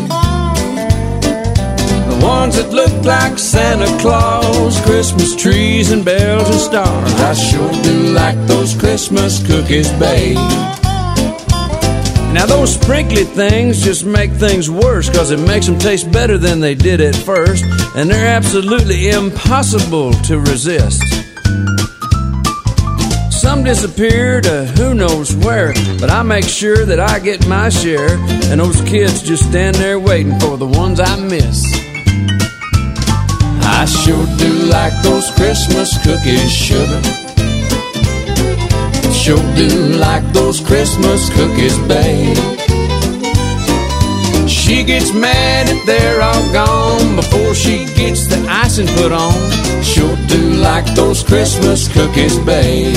The 2.16 2.24
ones 2.24 2.56
that 2.56 2.72
look 2.72 3.04
like 3.04 3.38
Santa 3.38 3.86
Claus, 4.00 4.80
Christmas 4.82 5.36
trees 5.36 5.90
and 5.90 6.04
bells 6.04 6.48
and 6.48 6.58
stars. 6.58 7.12
I 7.14 7.34
sure 7.34 7.82
do 7.82 8.12
like 8.12 8.36
those 8.46 8.74
Christmas 8.74 9.46
cookies, 9.46 9.90
babe. 9.98 10.36
Now, 12.32 12.44
those 12.46 12.74
sprinkly 12.74 13.24
things 13.24 13.82
just 13.82 14.04
make 14.04 14.30
things 14.32 14.70
worse 14.70 15.08
because 15.08 15.30
it 15.30 15.40
makes 15.40 15.66
them 15.66 15.78
taste 15.78 16.10
better 16.12 16.36
than 16.36 16.60
they 16.60 16.74
did 16.74 17.00
at 17.00 17.16
first, 17.16 17.64
and 17.96 18.10
they're 18.10 18.28
absolutely 18.28 19.08
impossible 19.08 20.12
to 20.24 20.38
resist. 20.38 21.02
Some 23.30 23.64
disappear 23.64 24.40
to 24.42 24.66
who 24.76 24.94
knows 24.94 25.34
where, 25.36 25.72
but 26.00 26.10
I 26.10 26.22
make 26.22 26.44
sure 26.44 26.84
that 26.84 27.00
I 27.00 27.20
get 27.20 27.46
my 27.46 27.68
share, 27.68 28.18
and 28.50 28.60
those 28.60 28.80
kids 28.82 29.22
just 29.22 29.48
stand 29.48 29.76
there 29.76 29.98
waiting 30.00 30.38
for 30.40 30.56
the 30.58 30.66
ones 30.66 31.00
I 31.00 31.16
miss. 31.16 31.64
I 33.68 33.84
sure 33.84 34.26
do 34.38 34.52
like 34.70 34.94
those 35.02 35.30
Christmas 35.32 35.98
cookies, 36.04 36.52
sugar. 36.52 37.02
Sure 39.12 39.42
do 39.56 39.68
like 39.98 40.24
those 40.32 40.60
Christmas 40.60 41.28
cookies, 41.34 41.76
babe. 41.88 42.36
She 44.48 44.84
gets 44.84 45.12
mad 45.12 45.68
if 45.68 45.84
they're 45.84 46.22
all 46.22 46.52
gone 46.52 47.16
before 47.16 47.54
she 47.54 47.84
gets 47.96 48.28
the 48.28 48.38
icing 48.48 48.86
put 48.98 49.10
on. 49.10 49.34
Sure 49.82 50.16
do 50.28 50.42
like 50.54 50.86
those 50.94 51.24
Christmas 51.24 51.88
cookies, 51.92 52.38
babe. 52.38 52.94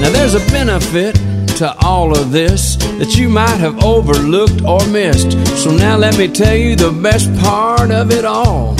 Now 0.00 0.10
there's 0.10 0.34
a 0.34 0.44
benefit 0.52 1.18
to 1.56 1.74
all 1.84 2.16
of 2.16 2.32
this 2.32 2.76
that 2.98 3.16
you 3.16 3.30
might 3.30 3.56
have 3.56 3.82
overlooked 3.82 4.62
or 4.62 4.86
missed. 4.88 5.32
So 5.62 5.74
now 5.74 5.96
let 5.96 6.18
me 6.18 6.28
tell 6.28 6.54
you 6.54 6.76
the 6.76 6.92
best 6.92 7.34
part 7.40 7.90
of 7.90 8.10
it 8.10 8.26
all. 8.26 8.76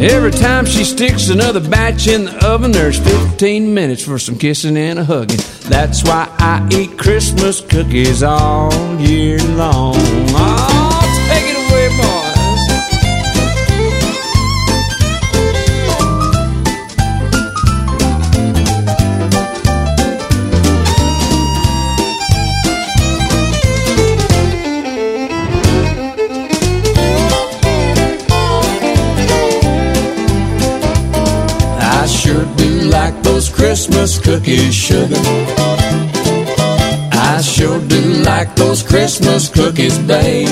Every 0.00 0.30
time 0.30 0.64
she 0.64 0.84
sticks 0.84 1.28
another 1.28 1.60
batch 1.60 2.06
in 2.06 2.24
the 2.24 2.46
oven, 2.46 2.70
there's 2.70 2.98
15 2.98 3.74
minutes 3.74 4.02
for 4.02 4.18
some 4.18 4.38
kissing 4.38 4.76
and 4.76 4.98
a 4.98 5.04
hugging. 5.04 5.40
That's 5.68 6.04
why 6.04 6.32
I 6.38 6.66
eat 6.72 6.96
Christmas 6.96 7.60
cookies 7.60 8.22
all 8.22 8.72
year 9.00 9.38
long. 9.56 9.94
Oh, 9.96 10.77
Christmas 33.68 34.18
cookies, 34.18 34.74
sugar. 34.74 35.14
I 37.12 37.42
sure 37.42 37.78
do 37.80 38.00
like 38.24 38.54
those 38.56 38.82
Christmas 38.82 39.50
cookies, 39.50 39.98
babe. 39.98 40.48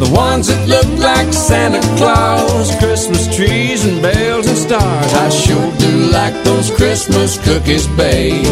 The 0.00 0.10
ones 0.10 0.46
that 0.46 0.66
look 0.66 0.88
like 0.98 1.34
Santa 1.34 1.82
Claus, 1.98 2.74
Christmas 2.78 3.36
trees 3.36 3.84
and 3.84 4.00
bells 4.00 4.46
and 4.46 4.56
stars. 4.56 5.12
I 5.12 5.28
sure 5.28 5.70
do 5.76 5.90
like 6.10 6.32
those 6.44 6.70
Christmas 6.74 7.36
cookies, 7.44 7.86
babe. 7.88 8.46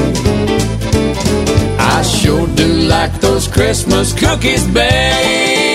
I 1.78 2.02
sure 2.02 2.46
do 2.48 2.66
like 2.66 3.22
those 3.22 3.48
Christmas 3.48 4.12
cookies, 4.12 4.66
babe. 4.66 5.73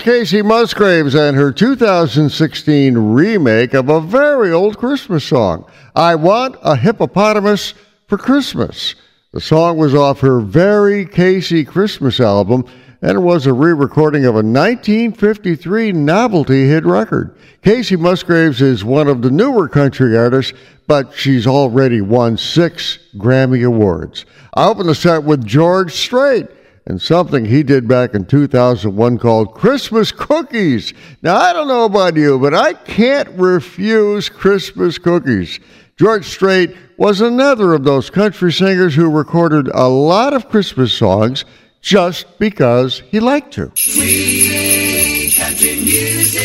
Kacey 0.00 0.42
Musgraves 0.42 1.14
and 1.14 1.36
her 1.36 1.52
2016 1.52 2.96
remake 2.96 3.74
of 3.74 3.90
a 3.90 4.00
very 4.00 4.50
old 4.50 4.78
Christmas 4.78 5.24
song, 5.24 5.70
I 5.94 6.14
Want 6.14 6.56
a 6.62 6.74
Hippopotamus 6.74 7.74
for 8.08 8.16
Christmas. 8.16 8.94
The 9.32 9.42
song 9.42 9.76
was 9.76 9.94
off 9.94 10.20
her 10.20 10.40
very 10.40 11.04
Kacey 11.04 11.66
Christmas 11.66 12.18
album 12.18 12.64
and 13.02 13.18
it 13.18 13.20
was 13.20 13.44
a 13.44 13.52
re 13.52 13.72
recording 13.72 14.24
of 14.24 14.36
a 14.36 14.42
1953 14.42 15.92
novelty 15.92 16.66
hit 16.66 16.86
record. 16.86 17.36
Kacey 17.62 17.98
Musgraves 17.98 18.62
is 18.62 18.82
one 18.82 19.06
of 19.06 19.20
the 19.20 19.30
newer 19.30 19.68
country 19.68 20.16
artists, 20.16 20.54
but 20.86 21.12
she's 21.14 21.46
already 21.46 22.00
won 22.00 22.38
six 22.38 22.98
Grammy 23.16 23.66
Awards. 23.66 24.24
I 24.54 24.66
open 24.66 24.86
the 24.86 24.94
set 24.94 25.24
with 25.24 25.44
George 25.44 25.92
Strait 25.92 26.48
and 26.90 27.00
something 27.00 27.44
he 27.44 27.62
did 27.62 27.86
back 27.86 28.14
in 28.14 28.26
2001 28.26 29.18
called 29.18 29.54
Christmas 29.54 30.10
Cookies. 30.10 30.92
Now, 31.22 31.36
I 31.36 31.52
don't 31.52 31.68
know 31.68 31.84
about 31.84 32.16
you, 32.16 32.36
but 32.36 32.52
I 32.52 32.72
can't 32.72 33.28
refuse 33.38 34.28
Christmas 34.28 34.98
cookies. 34.98 35.60
George 35.96 36.26
Strait 36.26 36.76
was 36.96 37.20
another 37.20 37.74
of 37.74 37.84
those 37.84 38.10
country 38.10 38.52
singers 38.52 38.96
who 38.96 39.08
recorded 39.08 39.68
a 39.68 39.86
lot 39.86 40.34
of 40.34 40.48
Christmas 40.48 40.92
songs 40.92 41.44
just 41.80 42.26
because 42.40 43.04
he 43.08 43.20
liked 43.20 43.52
to. 43.52 43.70
Sweet 43.76 45.32
country 45.36 45.76
music. 45.76 46.42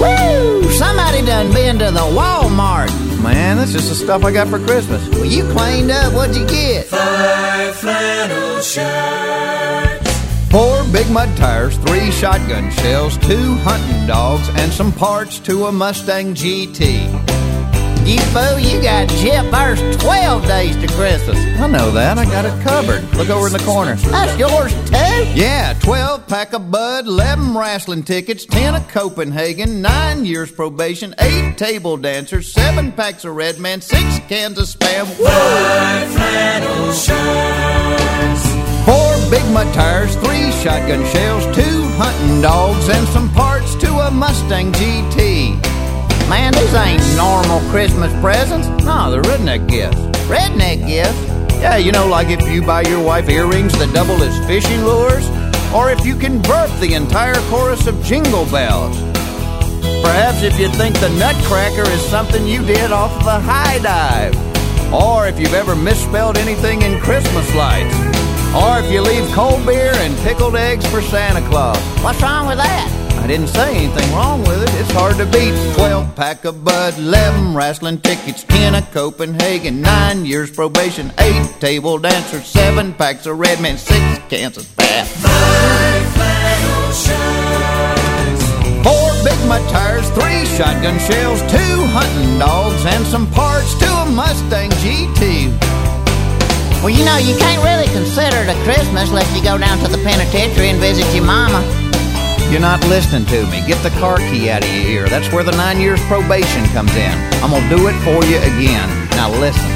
Woo! 0.00 0.70
Somebody 0.74 1.26
done 1.26 1.52
been 1.52 1.76
to 1.80 1.90
the 1.90 1.98
Walmart. 1.98 3.15
Man, 3.46 3.58
that's 3.58 3.70
just 3.70 3.88
the 3.90 3.94
stuff 3.94 4.24
I 4.24 4.32
got 4.32 4.48
for 4.48 4.58
Christmas. 4.58 5.08
Well, 5.10 5.24
you 5.24 5.44
cleaned 5.52 5.92
up. 5.92 6.12
What'd 6.12 6.34
you 6.34 6.44
get? 6.48 6.86
Five 6.86 7.76
flannel 7.76 8.60
shirts. 8.60 10.10
Four 10.50 10.82
big 10.92 11.08
mud 11.12 11.36
tires, 11.36 11.76
three 11.76 12.10
shotgun 12.10 12.72
shells, 12.72 13.16
two 13.18 13.54
hunting 13.62 14.04
dogs, 14.08 14.48
and 14.56 14.72
some 14.72 14.90
parts 14.90 15.38
to 15.38 15.66
a 15.66 15.70
Mustang 15.70 16.34
GT. 16.34 17.45
You 18.06 18.20
fool, 18.30 18.60
you 18.60 18.80
got 18.80 19.08
Jeff 19.08 19.50
first 19.50 20.00
12 20.00 20.46
days 20.46 20.76
to 20.76 20.86
Christmas. 20.86 21.36
I 21.58 21.66
know 21.66 21.90
that. 21.90 22.18
I 22.18 22.24
got 22.26 22.44
it 22.44 22.62
covered. 22.62 23.02
Look 23.16 23.30
over 23.30 23.48
in 23.48 23.52
the 23.52 23.58
corner. 23.58 23.96
That's 23.96 24.38
yours, 24.38 24.72
too? 24.88 25.32
Yeah, 25.34 25.72
12 25.80 26.28
pack 26.28 26.52
of 26.52 26.70
Bud, 26.70 27.08
11 27.08 27.56
wrestling 27.56 28.04
tickets, 28.04 28.46
10 28.46 28.76
of 28.76 28.86
Copenhagen, 28.86 29.82
9 29.82 30.24
years 30.24 30.52
probation, 30.52 31.16
8 31.18 31.58
table 31.58 31.96
dancers, 31.96 32.52
7 32.52 32.92
packs 32.92 33.24
of 33.24 33.34
Red 33.34 33.58
Man, 33.58 33.80
6 33.80 34.00
cans 34.28 34.56
of 34.56 34.66
Spam. 34.66 35.06
Five 35.06 36.08
flannel 36.12 36.92
shirts. 36.92 38.66
Four 38.86 39.30
big 39.32 39.44
mud 39.52 39.74
tires, 39.74 40.14
three 40.14 40.52
shotgun 40.62 41.04
shells, 41.06 41.44
two 41.56 41.82
hunting 41.98 42.40
dogs, 42.40 42.88
and 42.88 43.08
some 43.08 43.28
parts 43.32 43.74
to 43.74 43.92
a 43.92 44.12
Mustang 44.12 44.70
GT. 44.70 45.35
Man, 46.28 46.52
these 46.54 46.74
ain't 46.74 47.16
normal 47.16 47.60
Christmas 47.70 48.12
presents. 48.20 48.66
No, 48.84 49.12
they're 49.12 49.22
redneck 49.22 49.68
gifts. 49.68 49.96
Redneck 50.26 50.84
gifts? 50.84 51.22
Yeah, 51.60 51.76
you 51.76 51.92
know, 51.92 52.08
like 52.08 52.28
if 52.28 52.48
you 52.48 52.62
buy 52.62 52.82
your 52.82 53.00
wife 53.00 53.28
earrings 53.28 53.72
that 53.78 53.94
double 53.94 54.20
as 54.22 54.36
fishing 54.46 54.82
lures, 54.82 55.24
or 55.72 55.90
if 55.90 56.04
you 56.04 56.16
can 56.16 56.42
burp 56.42 56.70
the 56.80 56.94
entire 56.94 57.36
chorus 57.48 57.86
of 57.86 58.02
Jingle 58.02 58.44
Bells. 58.46 58.98
Perhaps 60.02 60.42
if 60.42 60.58
you 60.58 60.68
think 60.70 60.98
the 60.98 61.10
Nutcracker 61.10 61.88
is 61.90 62.00
something 62.02 62.44
you 62.44 62.64
did 62.64 62.90
off 62.90 63.12
the 63.24 63.38
high 63.38 63.78
dive. 63.78 64.34
Or 64.92 65.28
if 65.28 65.38
you've 65.38 65.54
ever 65.54 65.76
misspelled 65.76 66.38
anything 66.38 66.82
in 66.82 67.00
Christmas 67.00 67.54
lights. 67.54 67.94
Or 68.52 68.80
if 68.80 68.90
you 68.90 69.00
leave 69.00 69.30
cold 69.32 69.64
beer 69.64 69.92
and 69.94 70.16
pickled 70.18 70.56
eggs 70.56 70.86
for 70.88 71.00
Santa 71.02 71.46
Claus. 71.48 71.78
What's 72.02 72.20
wrong 72.20 72.48
with 72.48 72.58
that? 72.58 72.95
I 73.26 73.28
didn't 73.28 73.48
say 73.48 73.74
anything 73.74 74.14
wrong 74.14 74.38
with 74.42 74.62
it. 74.62 74.70
It's 74.80 74.92
hard 74.92 75.16
to 75.16 75.26
beat. 75.26 75.50
12 75.74 76.14
pack 76.14 76.44
of 76.44 76.64
Bud, 76.64 76.96
11 76.96 77.56
wrestling 77.56 78.00
tickets, 78.00 78.44
10 78.44 78.76
of 78.76 78.88
Copenhagen, 78.92 79.80
9 79.80 80.24
years 80.24 80.48
probation, 80.48 81.12
8 81.18 81.58
table 81.58 81.98
dancers, 81.98 82.46
7 82.46 82.94
packs 82.94 83.26
of 83.26 83.36
Red 83.36 83.60
Man, 83.60 83.78
6 83.78 83.98
cans 84.28 84.56
of 84.56 84.76
Bath. 84.76 85.10
Five 85.10 86.06
flannel 86.14 86.92
shirts. 86.92 88.46
mud 89.48 89.68
tires, 89.70 90.08
three 90.10 90.46
shotgun 90.54 90.96
shells, 91.00 91.40
two 91.50 91.82
hunting 91.90 92.38
dogs, 92.38 92.86
and 92.86 93.04
some 93.06 93.28
parts 93.32 93.74
to 93.80 93.86
a 93.86 94.06
Mustang 94.06 94.70
GT. 94.78 95.50
Well, 96.78 96.90
you 96.90 97.04
know, 97.04 97.16
you 97.16 97.36
can't 97.38 97.64
really 97.64 97.90
consider 97.92 98.36
it 98.36 98.48
a 98.48 98.62
Christmas 98.62 99.08
unless 99.08 99.36
you 99.36 99.42
go 99.42 99.58
down 99.58 99.78
to 99.78 99.88
the 99.88 99.98
penitentiary 100.04 100.68
and 100.68 100.78
visit 100.78 101.12
your 101.12 101.24
mama. 101.24 101.85
You're 102.50 102.60
not 102.60 102.80
listening 102.86 103.26
to 103.26 103.44
me. 103.50 103.60
Get 103.66 103.82
the 103.82 103.90
car 103.98 104.18
key 104.18 104.48
out 104.48 104.62
of 104.62 104.70
your 104.72 104.86
ear. 104.86 105.08
That's 105.08 105.32
where 105.32 105.42
the 105.42 105.52
nine 105.52 105.80
years 105.80 106.00
probation 106.06 106.64
comes 106.66 106.94
in. 106.94 107.12
I'm 107.42 107.50
gonna 107.50 107.68
do 107.68 107.88
it 107.88 107.94
for 108.04 108.24
you 108.24 108.38
again. 108.38 108.88
Now 109.10 109.30
listen. 109.30 109.66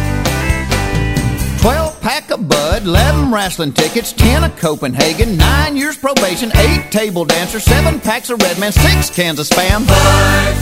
12 1.60 2.00
pack 2.00 2.30
of 2.30 2.48
Bud, 2.48 2.84
11 2.84 3.32
wrestling 3.32 3.72
tickets, 3.72 4.12
10 4.12 4.44
of 4.44 4.56
Copenhagen, 4.56 5.36
9 5.36 5.76
years 5.76 5.98
probation, 5.98 6.50
8 6.56 6.90
table 6.90 7.26
dancers, 7.26 7.64
7 7.64 8.00
packs 8.00 8.30
of 8.30 8.40
Redman, 8.40 8.72
6 8.72 9.10
cans 9.10 9.38
of 9.40 9.46
Spam, 9.46 9.84
Five 9.84 10.56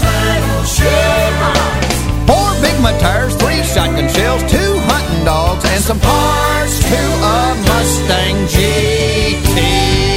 4 2.27 2.37
Big 2.61 3.01
tires, 3.01 3.37
3 3.37 3.63
shotgun 3.63 4.09
shells, 4.09 4.43
2 4.51 4.59
hunting 4.59 5.25
dogs, 5.25 5.65
and 5.67 5.85
some 5.85 6.01
parts 6.01 6.81
to 6.81 6.97
a 6.97 7.55
Mustang 7.69 8.47
GT. 8.49 10.08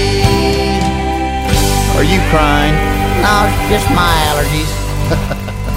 Are 2.01 2.03
you 2.03 2.19
crying? 2.31 2.73
No, 3.21 3.45
it's 3.45 3.69
just 3.69 3.89
my 3.91 4.11
allergies. 4.31 4.71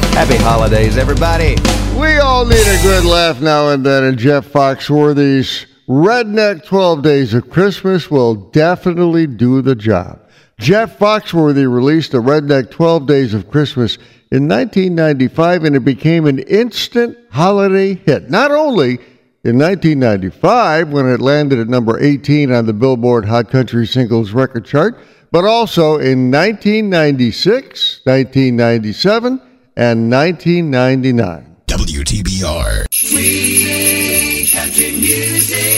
Happy 0.15 0.37
holidays, 0.37 0.97
everybody. 0.97 1.55
We 2.01 2.17
all 2.17 2.47
need 2.47 2.67
a 2.67 2.81
good 2.81 3.05
laugh 3.05 3.43
now 3.43 3.69
and 3.69 3.85
then, 3.85 4.05
and 4.05 4.17
Jeff 4.17 4.51
Foxworthy's 4.51 5.67
Redneck 5.87 6.65
12 6.65 7.03
Days 7.03 7.35
of 7.35 7.51
Christmas 7.51 8.11
will 8.11 8.37
definitely 8.37 9.27
do 9.27 9.61
the 9.61 9.75
job. 9.75 10.19
Jeff 10.59 10.99
Foxworthy 10.99 11.71
released 11.71 12.13
the 12.13 12.23
Redneck 12.23 12.71
12 12.71 13.07
Days 13.07 13.35
of 13.35 13.51
Christmas 13.51 13.97
in 14.31 14.49
1995, 14.49 15.65
and 15.65 15.77
it 15.77 15.85
became 15.85 16.25
an 16.25 16.39
instant 16.39 17.19
holiday 17.33 17.97
hit. 17.97 18.31
Not 18.31 18.51
only 18.51 18.99
in 19.45 19.59
1995, 19.59 20.89
when 20.89 21.07
it 21.07 21.21
landed 21.21 21.59
at 21.59 21.69
number 21.69 22.03
18 22.03 22.51
on 22.51 22.65
the 22.65 22.73
Billboard 22.73 23.27
Hot 23.27 23.51
Country 23.51 23.87
Singles 23.87 24.33
Record 24.33 24.65
Chart, 24.65 24.99
but 25.31 25.45
also 25.45 25.99
in 25.99 26.31
1996, 26.31 28.01
1997, 28.05 29.43
and 29.77 30.11
1999. 30.11 31.57
WTBR. 31.67 32.87
Sweet 32.91 34.51
country 34.51 34.93
music. 34.93 35.71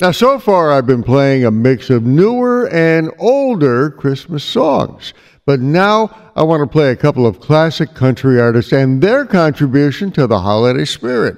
Now, 0.00 0.12
so 0.12 0.38
far, 0.38 0.70
I've 0.70 0.86
been 0.86 1.02
playing 1.02 1.44
a 1.44 1.50
mix 1.50 1.90
of 1.90 2.04
newer 2.04 2.68
and 2.68 3.10
older 3.18 3.90
Christmas 3.90 4.44
songs. 4.44 5.12
But 5.46 5.60
now 5.60 6.10
I 6.34 6.42
want 6.42 6.62
to 6.62 6.66
play 6.66 6.90
a 6.90 6.96
couple 6.96 7.26
of 7.26 7.38
classic 7.38 7.94
country 7.94 8.40
artists 8.40 8.72
and 8.72 9.02
their 9.02 9.26
contribution 9.26 10.10
to 10.12 10.26
the 10.26 10.40
holiday 10.40 10.86
spirit. 10.86 11.36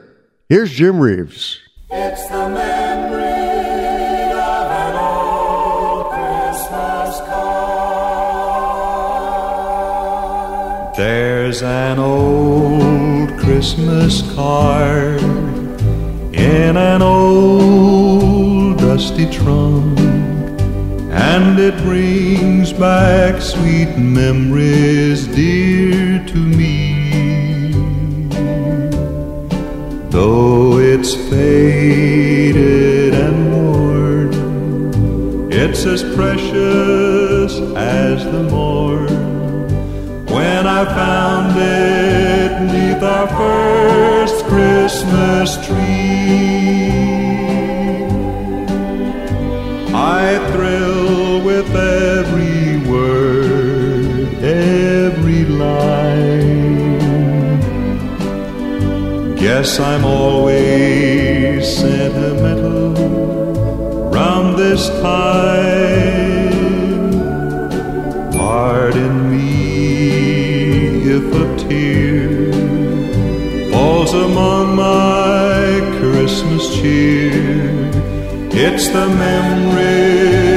Here's 0.49 0.71
Jim 0.71 1.01
Reeves. 1.01 1.59
It's 1.91 2.29
the 2.29 2.49
memory 2.49 3.23
of 4.33 4.71
an 4.71 4.95
old 4.97 6.13
Christmas 6.13 7.19
card. 7.29 7.77
There's 10.97 11.63
an 11.63 11.99
old 11.99 13.37
Christmas 13.41 14.23
card 14.37 15.21
in 15.21 16.77
an 16.77 17.03
old 17.03 18.79
dusty 18.79 19.29
trunk, 19.29 19.99
and 21.17 21.59
it 21.59 21.75
brings 21.79 22.75
back 22.75 23.41
sweet 23.41 23.97
memories 23.97 25.27
dear 25.29 26.23
to 26.27 26.37
me. 26.37 27.73
Though 30.11 30.79
it's 30.79 31.15
faded 31.15 33.15
and 33.15 33.53
worn, 33.53 34.33
it's 35.51 35.87
as 35.87 36.03
precious 36.15 37.61
as 37.77 38.23
the 38.25 38.43
morn 38.51 39.09
when 40.27 40.67
I 40.67 40.85
found 40.85 41.57
it 41.57 42.61
neath 42.73 43.03
our 43.03 43.27
first 43.41 44.45
Christmas 44.45 45.57
tree. 45.67 46.67
I 49.95 50.39
with 51.57 51.75
every 51.75 52.77
word, 52.91 54.29
every 54.45 55.45
line. 55.45 56.59
Guess 59.37 59.81
I'm 59.81 60.05
always 60.05 61.65
sentimental 61.79 62.93
round 64.11 64.59
this 64.59 64.89
time. 65.01 66.53
Pardon 68.33 69.31
me 69.31 71.09
if 71.17 71.25
a 71.43 71.47
tear 71.65 72.53
falls 73.73 74.13
among 74.13 74.77
my 74.77 75.81
Christmas 75.99 76.65
cheer. 76.77 77.33
It's 78.53 78.89
the 78.89 79.07
memory 79.09 80.56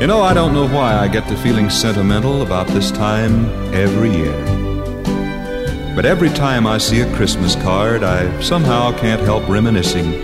You 0.00 0.06
know, 0.06 0.22
I 0.22 0.32
don't 0.32 0.54
know 0.54 0.66
why 0.66 0.96
I 0.96 1.08
get 1.08 1.28
to 1.28 1.36
feeling 1.36 1.68
sentimental 1.68 2.40
about 2.40 2.66
this 2.68 2.90
time 2.90 3.44
every 3.74 4.10
year. 4.10 4.60
But 5.94 6.06
every 6.06 6.30
time 6.30 6.66
I 6.66 6.78
see 6.78 7.02
a 7.02 7.16
Christmas 7.16 7.54
card, 7.56 8.02
I 8.02 8.40
somehow 8.40 8.96
can't 8.98 9.20
help 9.20 9.46
reminiscing 9.46 10.14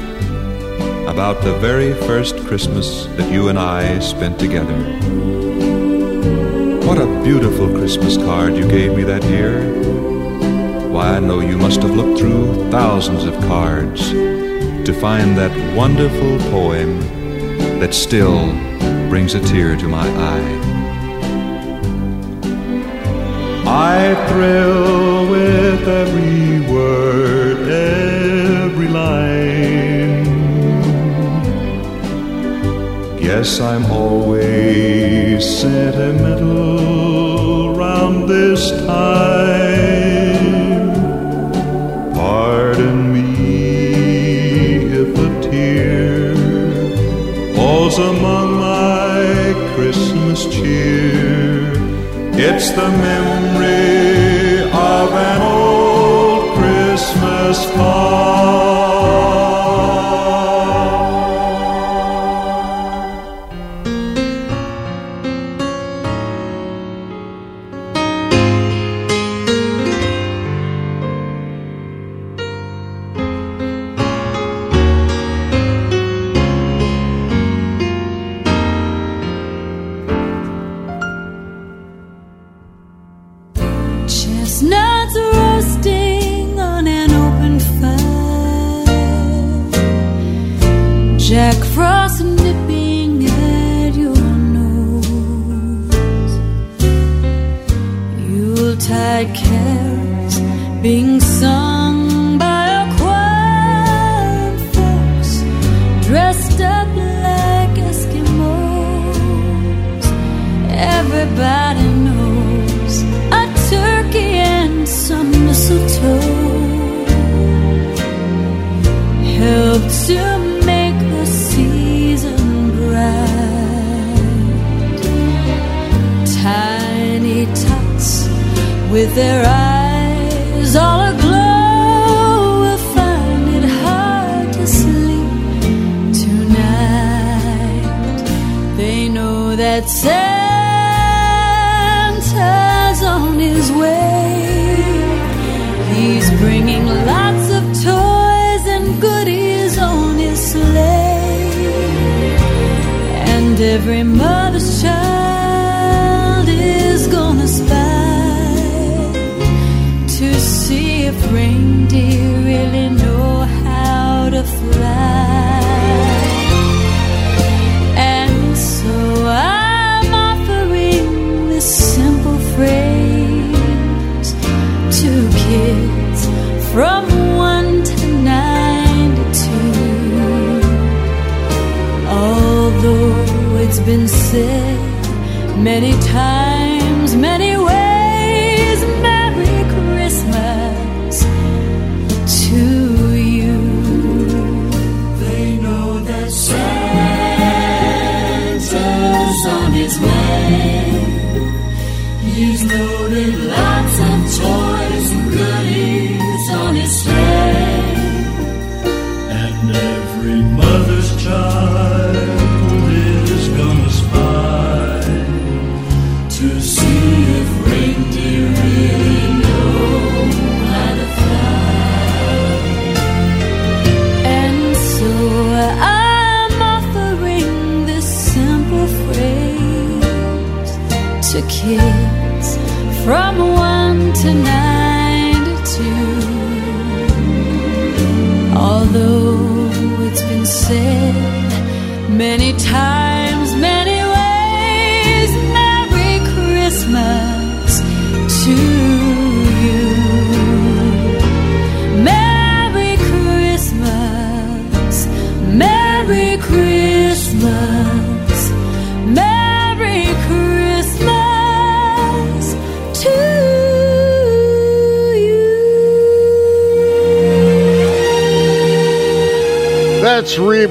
about 1.06 1.42
the 1.42 1.54
very 1.58 1.92
first 2.06 2.38
Christmas 2.46 3.04
that 3.16 3.30
you 3.30 3.48
and 3.48 3.58
I 3.58 3.98
spent 3.98 4.38
together. 4.38 4.76
What 6.86 6.98
a 6.98 7.06
beautiful 7.22 7.68
Christmas 7.68 8.16
card 8.16 8.56
you 8.56 8.66
gave 8.66 8.96
me 8.96 9.02
that 9.02 9.22
year. 9.24 9.85
Why, 10.96 11.16
I 11.16 11.20
know 11.20 11.40
you 11.40 11.58
must 11.58 11.82
have 11.82 11.94
looked 11.94 12.18
through 12.18 12.70
thousands 12.70 13.24
of 13.24 13.34
cards 13.40 14.12
to 14.12 14.92
find 14.98 15.36
that 15.36 15.52
wonderful 15.76 16.38
poem 16.50 17.00
that 17.80 17.92
still 17.92 18.46
brings 19.10 19.34
a 19.34 19.40
tear 19.40 19.76
to 19.76 19.88
my 19.88 20.08
eye. 20.08 20.58
I 23.66 24.14
thrill 24.30 25.28
with 25.28 25.86
every 25.86 26.60
word, 26.72 27.68
every 27.68 28.88
line. 28.88 30.24
Guess 33.20 33.60
I'm 33.60 33.84
always 33.92 35.44
sentimental 35.60 37.74
round 37.74 38.30
this 38.30 38.70
time. 38.86 39.65
Falls 47.96 48.16
among 48.16 48.58
my 48.58 49.54
Christmas 49.74 50.46
cheer. 50.46 51.72
It's 52.32 52.70
the 52.70 52.88
memory 52.88 54.60
of 54.70 55.12
an 55.12 55.42
old 55.42 56.58
Christmas 56.58 57.70
card. 57.72 58.25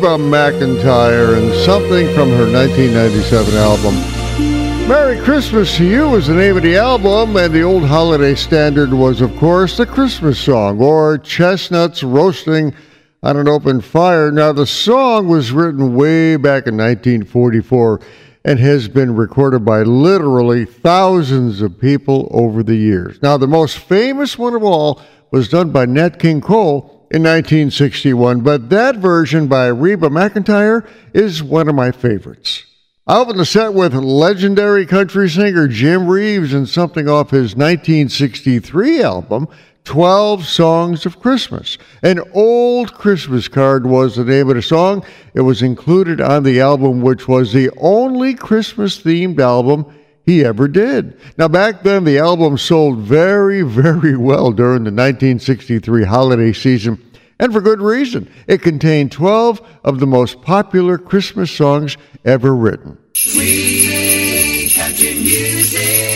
Reba 0.05 0.23
McEntire 0.23 1.35
and 1.35 1.51
something 1.65 2.05
from 2.13 2.29
her 2.29 2.51
1997 2.51 3.55
album. 3.55 4.87
Merry 4.87 5.19
Christmas 5.19 5.75
to 5.77 5.83
You 5.83 6.09
was 6.09 6.27
the 6.27 6.35
name 6.35 6.57
of 6.57 6.61
the 6.61 6.77
album, 6.77 7.35
and 7.35 7.51
the 7.51 7.63
old 7.63 7.83
holiday 7.83 8.35
standard 8.35 8.93
was, 8.93 9.19
of 9.19 9.35
course, 9.37 9.77
the 9.77 9.85
Christmas 9.87 10.39
song 10.39 10.79
or 10.79 11.17
chestnuts 11.17 12.03
roasting 12.03 12.75
on 13.23 13.35
an 13.35 13.47
open 13.47 13.81
fire. 13.81 14.31
Now, 14.31 14.51
the 14.51 14.67
song 14.67 15.27
was 15.27 15.51
written 15.51 15.95
way 15.95 16.35
back 16.35 16.67
in 16.67 16.77
1944 16.77 17.99
and 18.43 18.59
has 18.59 18.87
been 18.87 19.15
recorded 19.15 19.65
by 19.65 19.81
literally 19.81 20.65
thousands 20.65 21.63
of 21.63 21.79
people 21.79 22.27
over 22.29 22.61
the 22.61 22.75
years. 22.75 23.19
Now, 23.23 23.37
the 23.37 23.47
most 23.47 23.79
famous 23.79 24.37
one 24.37 24.53
of 24.53 24.63
all 24.63 25.01
was 25.31 25.49
done 25.49 25.71
by 25.71 25.87
Nat 25.87 26.19
King 26.19 26.41
Cole 26.41 26.94
in 27.15 27.23
1961, 27.23 28.41
but 28.41 28.69
that 28.69 28.97
version 28.97 29.47
by 29.47 29.67
Reba 29.67 30.09
McEntire 30.09 30.85
is 31.13 31.41
one 31.41 31.69
of 31.69 31.73
my 31.73 31.89
favorites. 31.89 32.63
I 33.07 33.19
opened 33.19 33.39
the 33.39 33.45
set 33.45 33.73
with 33.73 33.93
legendary 33.93 34.85
country 34.85 35.29
singer 35.29 35.69
Jim 35.69 36.07
Reeves 36.07 36.53
and 36.53 36.67
something 36.67 37.07
off 37.07 37.29
his 37.29 37.55
1963 37.55 39.01
album, 39.01 39.47
12 39.85 40.45
Songs 40.45 41.05
of 41.05 41.21
Christmas. 41.21 41.77
An 42.03 42.19
old 42.33 42.93
Christmas 42.93 43.47
card 43.47 43.87
was 43.87 44.17
the 44.17 44.25
name 44.25 44.49
of 44.49 44.57
the 44.57 44.61
song. 44.61 45.05
It 45.33 45.41
was 45.41 45.61
included 45.61 46.19
on 46.19 46.43
the 46.43 46.59
album, 46.59 46.99
which 46.99 47.29
was 47.29 47.53
the 47.53 47.71
only 47.77 48.33
Christmas 48.33 48.99
themed 48.99 49.39
album 49.39 49.85
he 50.25 50.43
ever 50.43 50.67
did. 50.67 51.19
Now, 51.37 51.47
back 51.47 51.83
then, 51.83 52.03
the 52.03 52.17
album 52.17 52.57
sold 52.57 52.99
very, 52.99 53.61
very 53.63 54.17
well 54.17 54.51
during 54.51 54.83
the 54.83 54.91
1963 54.91 56.03
holiday 56.03 56.51
season, 56.51 56.97
and 57.39 57.51
for 57.53 57.61
good 57.61 57.81
reason. 57.81 58.31
It 58.47 58.61
contained 58.61 59.11
12 59.11 59.61
of 59.83 59.99
the 59.99 60.07
most 60.07 60.41
popular 60.41 60.97
Christmas 60.97 61.51
songs 61.51 61.97
ever 62.23 62.55
written. 62.55 62.97
Sweet 63.13 64.73
country 64.75 65.13
music. 65.15 66.15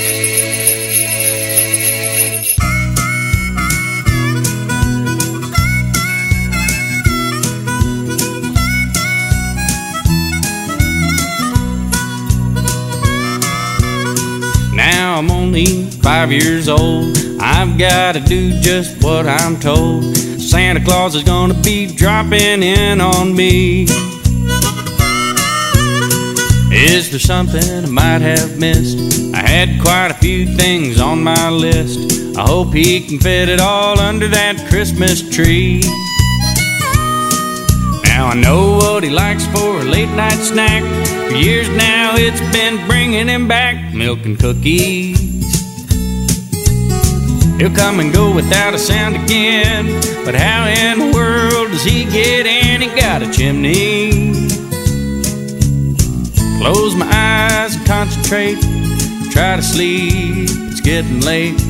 Now 14.74 15.18
I'm 15.18 15.30
only 15.32 15.92
five 16.02 16.32
years 16.32 16.70
old. 16.70 17.18
I've 17.42 17.78
got 17.78 18.14
to 18.14 18.22
do 18.22 18.60
just 18.62 19.04
what 19.04 19.28
I'm 19.28 19.60
told. 19.60 20.29
Santa 20.50 20.84
Claus 20.84 21.14
is 21.14 21.22
gonna 21.24 21.54
be 21.54 21.86
dropping 21.86 22.64
in 22.64 23.00
on 23.02 23.36
me. 23.36 23.84
Is 26.72 27.12
there 27.12 27.20
something 27.20 27.86
I 27.86 27.88
might 27.88 28.22
have 28.22 28.58
missed? 28.58 29.32
I 29.36 29.47
had 29.47 29.80
quite 29.80 30.10
a 30.10 30.16
few 30.16 30.47
things 30.47 31.00
on 31.00 31.24
my 31.24 31.52
list. 31.52 32.36
I 32.36 32.41
hope 32.41 32.74
he 32.74 33.00
can 33.00 33.20
fit 33.20 33.47
it 33.47 33.60
all 33.60 34.00
under 34.00 34.28
that 34.28 34.58
Christmas 34.70 35.22
tree. 35.30 35.82
Now 38.06 38.30
I 38.30 38.34
know 38.34 38.78
what 38.78 39.04
he 39.04 39.12
likes 39.12 39.45
for 39.45 39.82
a 39.82 39.84
late 39.84 40.10
night 40.16 40.39
snack. 40.39 40.82
For 41.30 41.36
years 41.36 41.70
now 41.70 42.16
it's 42.16 42.41
been 42.52 42.88
bringing 42.88 43.28
him 43.28 43.47
back 43.47 43.93
milk 43.93 44.26
and 44.26 44.39
cookies. 44.39 45.59
He'll 47.60 47.76
come 47.76 47.99
and 47.99 48.14
go 48.14 48.34
without 48.34 48.74
a 48.74 48.80
sound 48.80 49.18
again. 49.18 50.01
But 50.24 50.34
how 50.34 50.66
in 50.66 50.99
the 50.99 51.12
world 51.14 51.72
does 51.72 51.84
he 51.84 52.05
get 52.05 52.45
in? 52.45 52.80
He 52.82 52.88
got 52.88 53.22
a 53.22 53.30
chimney. 53.30 54.32
Close 56.57 56.95
my 56.95 57.05
eyes 57.12 57.76
and 57.76 57.86
concentrate. 57.86 58.62
Try 59.32 59.57
to 59.57 59.62
sleep, 59.62 60.47
it's 60.72 60.80
getting 60.80 61.20
late. 61.20 61.62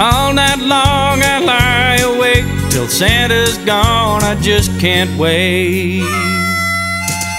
All 0.00 0.32
night 0.32 0.58
long 0.58 1.20
I 1.22 1.38
lie 1.44 1.96
awake 1.98 2.46
till 2.70 2.88
Santa's 2.88 3.58
gone. 3.58 4.22
I 4.22 4.40
just 4.40 4.70
can't 4.80 5.18
wait. 5.18 6.35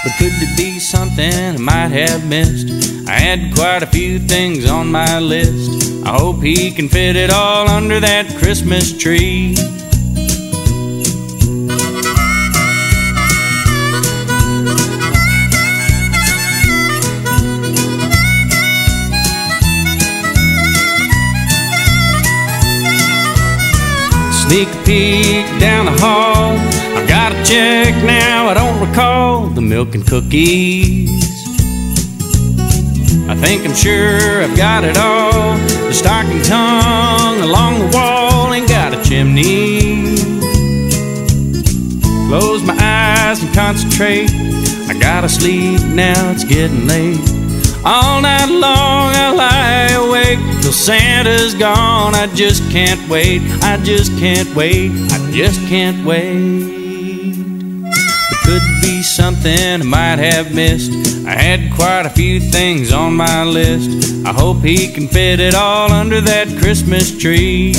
But 0.08 0.16
could 0.16 0.32
it 0.42 0.56
be 0.56 0.78
something 0.78 1.34
I 1.34 1.58
might 1.58 1.88
have 1.88 2.26
missed? 2.26 3.06
I 3.06 3.18
had 3.18 3.54
quite 3.54 3.82
a 3.82 3.86
few 3.86 4.18
things 4.18 4.64
on 4.64 4.90
my 4.90 5.18
list. 5.18 6.02
I 6.02 6.16
hope 6.16 6.42
he 6.42 6.70
can 6.70 6.88
fit 6.88 7.14
it 7.14 7.30
all 7.30 7.68
under 7.68 8.00
that 8.00 8.26
Christmas 8.38 8.96
tree. 8.96 9.54
Sneak 24.32 24.68
peek 24.86 25.60
down 25.60 25.84
the 25.84 25.96
hall. 26.00 26.67
Got 27.28 27.44
to 27.44 27.52
check 27.52 28.04
now. 28.04 28.46
I 28.46 28.54
don't 28.54 28.88
recall 28.88 29.48
the 29.48 29.60
milk 29.60 29.94
and 29.94 30.06
cookies. 30.06 31.10
I 33.28 33.34
think 33.34 33.66
I'm 33.66 33.74
sure 33.74 34.42
I've 34.42 34.56
got 34.56 34.82
it 34.82 34.96
all. 34.96 35.58
The 35.58 35.92
stocking 35.92 36.40
tongue 36.40 37.42
along 37.42 37.80
the 37.80 37.90
wall 37.94 38.54
ain't 38.54 38.66
got 38.66 38.94
a 38.94 39.04
chimney. 39.04 40.16
Close 42.28 42.62
my 42.62 42.74
eyes 42.80 43.42
and 43.42 43.54
concentrate. 43.54 44.30
I 44.88 44.98
gotta 44.98 45.28
sleep 45.28 45.82
now, 45.82 46.30
it's 46.30 46.44
getting 46.44 46.86
late. 46.86 47.20
All 47.84 48.22
night 48.22 48.48
long 48.48 49.12
I 49.14 49.34
lie 49.34 50.08
awake 50.08 50.38
till 50.62 50.72
Santa's 50.72 51.52
gone. 51.52 52.14
I 52.14 52.26
just 52.28 52.62
can't 52.70 53.06
wait. 53.06 53.42
I 53.62 53.76
just 53.84 54.16
can't 54.18 54.48
wait. 54.54 54.92
I 55.12 55.30
just 55.30 55.60
can't 55.68 56.06
wait. 56.06 56.77
Could 58.48 58.80
be 58.80 59.02
something 59.02 59.82
I 59.82 59.84
might 59.84 60.18
have 60.18 60.54
missed. 60.54 60.90
I 61.26 61.32
had 61.32 61.70
quite 61.74 62.06
a 62.06 62.08
few 62.08 62.40
things 62.40 62.94
on 62.94 63.12
my 63.12 63.44
list. 63.44 64.24
I 64.24 64.32
hope 64.32 64.62
he 64.62 64.90
can 64.90 65.06
fit 65.06 65.38
it 65.38 65.54
all 65.54 65.92
under 65.92 66.22
that 66.22 66.48
Christmas 66.58 67.14
tree. 67.14 67.74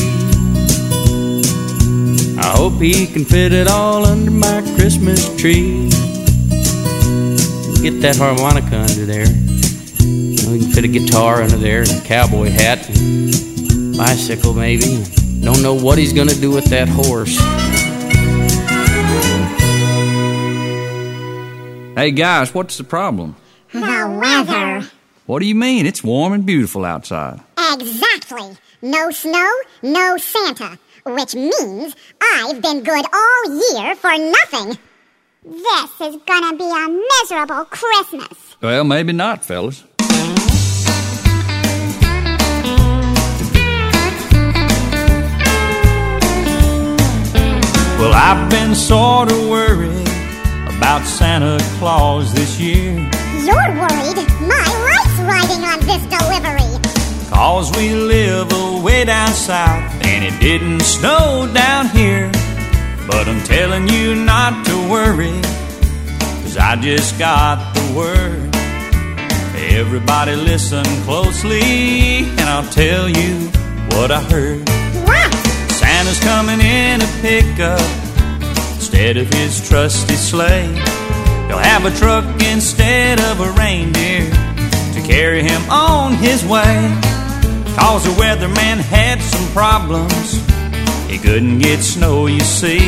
I 2.37 2.53
hope 2.55 2.73
he 2.73 3.07
can 3.07 3.25
fit 3.25 3.51
it 3.51 3.67
all 3.67 4.05
under 4.05 4.29
my 4.29 4.61
Christmas 4.75 5.35
tree. 5.41 5.89
Get 7.81 7.99
that 8.01 8.17
harmonica 8.19 8.77
under 8.77 9.07
there. 9.07 9.25
We 10.51 10.59
can 10.59 10.71
fit 10.71 10.83
a 10.83 10.87
guitar 10.87 11.41
under 11.41 11.57
there 11.57 11.81
and 11.81 11.89
a 11.89 12.01
cowboy 12.01 12.49
hat 12.49 12.87
and 12.89 13.97
bicycle 13.97 14.53
maybe. 14.53 15.03
Don't 15.41 15.63
know 15.63 15.73
what 15.73 15.97
he's 15.97 16.13
gonna 16.13 16.35
do 16.35 16.51
with 16.51 16.65
that 16.65 16.87
horse. 16.87 17.39
Hey 21.99 22.11
guys, 22.11 22.53
what's 22.53 22.77
the 22.77 22.85
problem? 22.85 23.35
The 23.73 23.79
weather. 24.21 24.89
What 25.25 25.39
do 25.39 25.45
you 25.45 25.53
mean? 25.53 25.85
It's 25.85 26.01
warm 26.01 26.31
and 26.31 26.45
beautiful 26.45 26.85
outside. 26.85 27.41
Exactly. 27.73 28.55
No 28.81 29.11
snow, 29.11 29.51
no 29.83 30.15
Santa. 30.15 30.79
Which 31.05 31.35
means 31.35 31.97
I've 32.21 32.61
been 32.61 32.83
good 32.83 33.05
all 33.13 33.73
year 33.73 33.95
for 33.97 34.17
nothing. 34.17 34.77
This 35.43 35.91
is 35.99 36.15
gonna 36.25 36.55
be 36.55 36.63
a 36.63 36.87
miserable 36.87 37.65
Christmas. 37.65 38.55
Well, 38.61 38.85
maybe 38.85 39.11
not, 39.11 39.43
fellas. 39.43 39.83
Well, 47.99 48.13
I've 48.13 48.49
been 48.49 48.73
sort 48.73 49.33
of 49.33 49.49
worried 49.49 50.08
about 50.79 51.05
Santa 51.05 51.57
Claus 51.77 52.33
this 52.33 52.57
year. 52.57 52.93
You're 53.43 53.71
worried 53.83 54.19
my 54.47 54.65
life's 54.87 55.19
riding 55.27 55.63
on 55.71 55.79
this 55.89 56.03
delivery. 56.07 56.71
Cause 57.29 57.69
we 57.75 57.93
live 57.93 58.49
away 58.53 59.03
down 59.03 59.27
south 59.27 59.91
and 60.05 60.23
it 60.23 60.39
didn't 60.39 60.79
snow 60.79 61.51
down 61.53 61.89
here. 61.89 62.31
But 63.07 63.27
I'm 63.27 63.43
telling 63.43 63.89
you 63.89 64.15
not 64.15 64.65
to 64.67 64.75
worry, 64.89 65.41
cause 66.43 66.55
I 66.55 66.77
just 66.77 67.19
got 67.19 67.57
the 67.75 67.85
word. 67.93 68.55
Everybody 69.75 70.37
listen 70.37 70.85
closely 71.03 72.23
and 72.39 72.47
I'll 72.53 72.71
tell 72.71 73.09
you 73.09 73.35
what 73.91 74.11
I 74.11 74.21
heard. 74.21 74.65
Santa's 75.71 76.19
coming 76.21 76.61
in 76.61 77.01
a 77.01 77.09
pickup 77.21 78.08
instead 78.99 79.15
of 79.15 79.33
his 79.33 79.65
trusty 79.69 80.15
sleigh. 80.15 80.67
He'll 81.47 81.57
have 81.57 81.85
a 81.85 81.91
truck 81.97 82.25
instead 82.51 83.17
of 83.31 83.39
a 83.39 83.49
reindeer 83.51 84.29
to 84.93 85.01
carry 85.07 85.41
him 85.41 85.61
on 85.71 86.15
his 86.15 86.43
way. 86.43 86.75
Cause 87.77 88.03
the 88.03 88.11
weatherman 88.21 88.77
had 88.77 89.21
some 89.21 89.47
problems. 89.53 90.45
He 91.09 91.17
couldn't 91.17 91.59
get 91.59 91.79
snow, 91.79 92.27
you 92.27 92.41
see. 92.41 92.79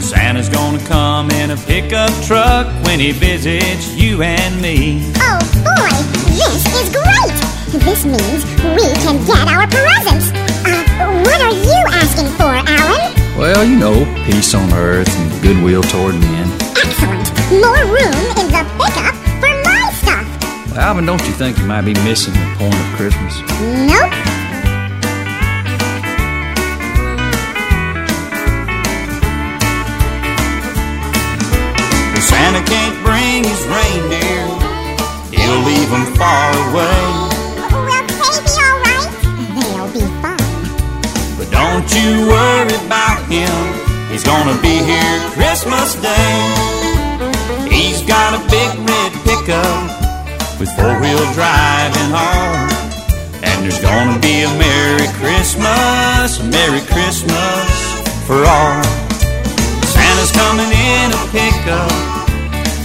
Santa's 0.00 0.48
gonna 0.48 0.84
come 0.86 1.30
in 1.30 1.52
a 1.52 1.56
pickup 1.56 2.10
truck 2.24 2.66
when 2.84 2.98
he 2.98 3.12
visits 3.12 3.94
you 3.94 4.20
and 4.22 4.60
me. 4.60 5.00
Oh 5.18 5.38
boy, 5.62 5.94
this 6.34 6.66
is 6.82 6.90
great! 6.90 7.82
This 7.84 8.04
means 8.04 8.44
we 8.74 8.86
can 8.98 9.24
get 9.26 9.46
our 9.46 9.68
presents. 9.68 10.32
Uh, 10.66 11.22
what 11.22 11.40
are 11.40 11.54
you 11.54 11.84
asking 12.02 12.26
for, 12.34 12.50
Alan? 12.68 13.21
Well, 13.36 13.64
you 13.64 13.76
know, 13.78 14.04
peace 14.24 14.54
on 14.54 14.72
earth 14.72 15.08
and 15.18 15.42
goodwill 15.42 15.82
toward 15.82 16.14
men. 16.14 16.46
Excellent. 16.76 17.26
More 17.50 17.84
room 17.84 18.22
in 18.38 18.46
the 18.52 18.64
pickup 18.78 19.16
for 19.40 19.52
my 19.64 19.90
stuff. 20.00 20.70
Well, 20.70 20.80
Alvin, 20.80 21.06
don't 21.06 21.20
you 21.26 21.32
think 21.32 21.58
you 21.58 21.64
might 21.64 21.82
be 21.82 21.94
missing 22.04 22.34
the 22.34 22.54
point 22.58 22.74
of 22.74 22.86
Christmas? 22.94 23.40
Nope. 23.88 24.12
If 32.14 32.22
Santa 32.22 32.62
can't 32.68 32.96
bring 33.04 33.44
his 33.44 33.62
reindeer, 33.66 34.44
he'll 35.32 35.62
leave 35.64 35.90
them 35.90 36.14
far 36.14 36.52
away. 36.70 37.31
Don't 41.82 41.94
you 41.98 42.26
worry 42.28 42.76
about 42.86 43.18
him, 43.26 43.50
he's 44.10 44.22
gonna 44.22 44.54
be 44.62 44.78
here 44.86 45.18
Christmas 45.34 45.94
Day. 45.96 46.38
He's 47.66 48.02
got 48.06 48.38
a 48.38 48.42
big 48.46 48.70
red 48.86 49.12
pickup 49.26 50.60
with 50.60 50.70
four 50.78 50.94
wheel 51.00 51.24
drive 51.34 51.90
and 52.02 52.14
all. 52.14 52.70
And 53.42 53.64
there's 53.64 53.80
gonna 53.80 54.18
be 54.20 54.46
a 54.46 54.50
Merry 54.62 55.08
Christmas, 55.18 56.38
Merry 56.54 56.82
Christmas 56.86 57.66
for 58.26 58.38
all. 58.38 58.82
Santa's 59.90 60.30
coming 60.30 60.70
in 60.70 61.10
a 61.10 61.22
pickup 61.34 62.30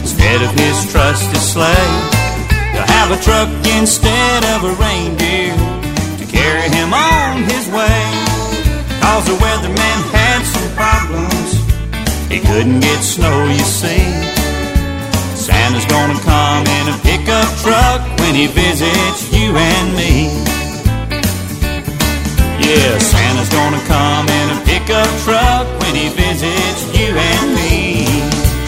instead 0.02 0.42
of 0.42 0.50
his 0.58 0.92
trusty 0.92 1.38
sleigh. 1.38 1.94
He'll 2.74 2.90
have 2.98 3.12
a 3.12 3.22
truck 3.22 3.50
instead 3.78 4.44
of 4.58 4.64
a 4.64 4.74
reindeer 4.82 5.54
to 6.18 6.26
carry 6.26 6.70
him 6.70 6.94
on 6.94 7.44
his 7.44 7.68
way. 7.70 8.17
Cause 9.18 9.26
the 9.26 9.44
weatherman 9.44 10.00
had 10.14 10.46
some 10.46 10.70
problems. 10.78 11.50
He 12.30 12.38
couldn't 12.38 12.82
get 12.82 13.02
snow, 13.02 13.46
you 13.50 13.66
see. 13.66 14.06
Santa's 15.34 15.90
gonna 15.90 16.20
come 16.22 16.62
in 16.62 16.94
a 16.94 16.98
pickup 17.02 17.50
truck 17.66 18.06
when 18.20 18.36
he 18.36 18.46
visits 18.46 19.34
you 19.34 19.58
and 19.58 19.96
me. 19.98 20.30
Yeah, 22.62 22.94
Santa's 23.02 23.50
gonna 23.50 23.82
come 23.90 24.30
in 24.30 24.48
a 24.54 24.62
pickup 24.70 25.10
truck 25.26 25.66
when 25.82 25.96
he 25.96 26.10
visits 26.14 26.86
you 26.94 27.18
and 27.18 27.56
me. 27.58 28.06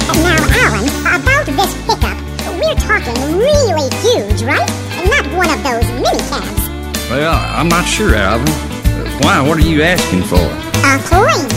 Oh, 0.09 0.17
now, 0.25 0.41
Alan, 0.65 0.89
about 1.13 1.45
this 1.45 1.77
pickup, 1.85 2.17
we're 2.57 2.73
talking 2.89 3.37
really 3.37 3.85
huge, 4.01 4.41
right? 4.41 4.65
Not 5.13 5.29
one 5.37 5.51
of 5.53 5.61
those 5.61 5.85
mini 6.01 6.17
cabs. 6.25 6.65
Well, 7.11 7.37
I'm 7.37 7.69
not 7.69 7.85
sure, 7.85 8.15
Alvin. 8.15 8.78
Why? 9.21 9.41
What 9.41 9.57
are 9.59 9.67
you 9.67 9.81
asking 9.83 10.23
for? 10.23 10.39
A 10.39 10.95
plane. 11.11 11.49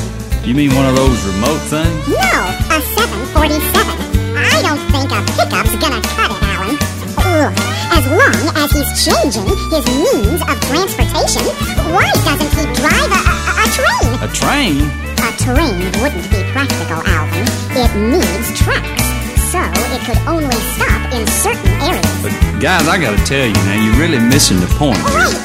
You 0.43 0.55
mean 0.55 0.75
one 0.75 0.87
of 0.87 0.97
those 0.97 1.15
remote 1.31 1.63
things? 1.71 1.95
No, 2.11 2.35
a 2.75 2.79
747. 2.99 4.35
I 4.35 4.59
don't 4.67 4.83
think 4.91 5.09
a 5.15 5.23
pickup's 5.39 5.75
gonna 5.79 6.03
cut 6.03 6.35
it, 6.35 6.43
Alan. 6.43 6.75
Ugh. 7.23 7.55
As 7.95 8.05
long 8.11 8.43
as 8.59 8.69
he's 8.75 8.91
changing 9.07 9.47
his 9.71 9.85
means 9.95 10.43
of 10.43 10.57
transportation, 10.67 11.47
why 11.95 12.11
doesn't 12.27 12.51
he 12.51 12.65
drive 12.83 13.11
a, 13.15 13.21
a, 13.31 13.35
a 13.63 13.67
train? 13.71 14.11
A 14.19 14.29
train? 14.35 14.77
A 15.23 15.31
train 15.39 15.79
wouldn't 16.03 16.27
be 16.35 16.43
practical, 16.51 16.99
Alvin. 17.07 17.47
It 17.79 17.93
needs 17.95 18.49
tracks, 18.59 19.07
so 19.55 19.63
it 19.95 20.03
could 20.03 20.19
only 20.27 20.59
stop 20.75 21.03
in 21.15 21.23
certain 21.31 21.71
areas. 21.79 22.11
But 22.27 22.35
guys, 22.59 22.89
I 22.89 22.99
gotta 22.99 23.23
tell 23.23 23.47
you 23.47 23.55
now, 23.71 23.79
you're 23.79 24.01
really 24.03 24.19
missing 24.19 24.59
the 24.59 24.71
point. 24.75 24.99
Wait, 25.15 25.39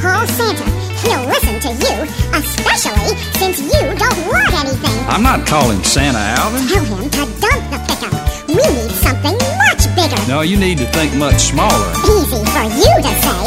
call 0.00 0.26
Santa. 0.26 0.64
He'll 1.02 1.26
listen 1.26 1.58
to 1.66 1.70
you, 1.74 1.94
especially 2.34 3.10
since 3.38 3.60
you 3.60 3.82
don't 3.98 4.20
want 4.26 4.52
anything. 4.54 4.96
I'm 5.08 5.22
not 5.22 5.46
calling 5.46 5.82
Santa, 5.84 6.18
Alvin. 6.18 6.66
Tell 6.68 6.84
him 6.84 7.10
to 7.10 7.24
dump 7.40 7.62
the 7.70 7.78
pickup. 7.86 8.14
We 8.48 8.54
need 8.56 8.90
something 9.02 9.36
much 9.58 9.82
bigger. 9.94 10.20
No, 10.28 10.40
you 10.42 10.56
need 10.56 10.78
to 10.78 10.86
think 10.86 11.14
much 11.14 11.38
smaller. 11.52 11.90
Easy 12.16 12.42
for 12.54 12.66
you 12.66 12.92
to 13.06 13.12
say. 13.22 13.40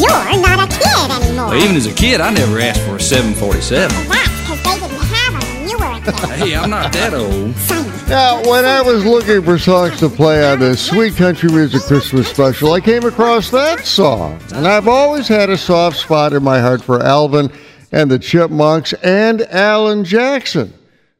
You're 0.00 0.40
not 0.40 0.58
a 0.64 0.68
kid 0.68 1.08
anymore. 1.10 1.48
Well, 1.48 1.62
even 1.62 1.76
as 1.76 1.86
a 1.86 1.94
kid, 1.94 2.20
I 2.20 2.30
never 2.30 2.58
asked 2.60 2.82
for 2.82 2.96
a 2.96 3.00
747. 3.00 4.08
That's 4.08 4.37
Hey, 6.08 6.56
I'm 6.56 6.70
not 6.70 6.92
that 6.94 7.12
old. 7.12 7.54
Now, 8.08 8.42
when 8.48 8.64
I 8.64 8.80
was 8.80 9.04
looking 9.04 9.42
for 9.42 9.58
songs 9.58 9.98
to 9.98 10.08
play 10.08 10.50
on 10.50 10.60
this 10.60 10.80
Sweet 10.80 11.14
Country 11.16 11.50
Music 11.50 11.82
Christmas 11.82 12.28
special, 12.28 12.72
I 12.72 12.80
came 12.80 13.04
across 13.04 13.50
that 13.50 13.84
song. 13.84 14.40
And 14.54 14.66
I've 14.66 14.88
always 14.88 15.28
had 15.28 15.50
a 15.50 15.58
soft 15.58 15.98
spot 15.98 16.32
in 16.32 16.42
my 16.42 16.60
heart 16.60 16.82
for 16.82 17.02
Alvin 17.02 17.52
and 17.92 18.10
the 18.10 18.18
Chipmunks 18.18 18.94
and 18.94 19.42
Alan 19.42 20.04
Jackson. 20.04 20.72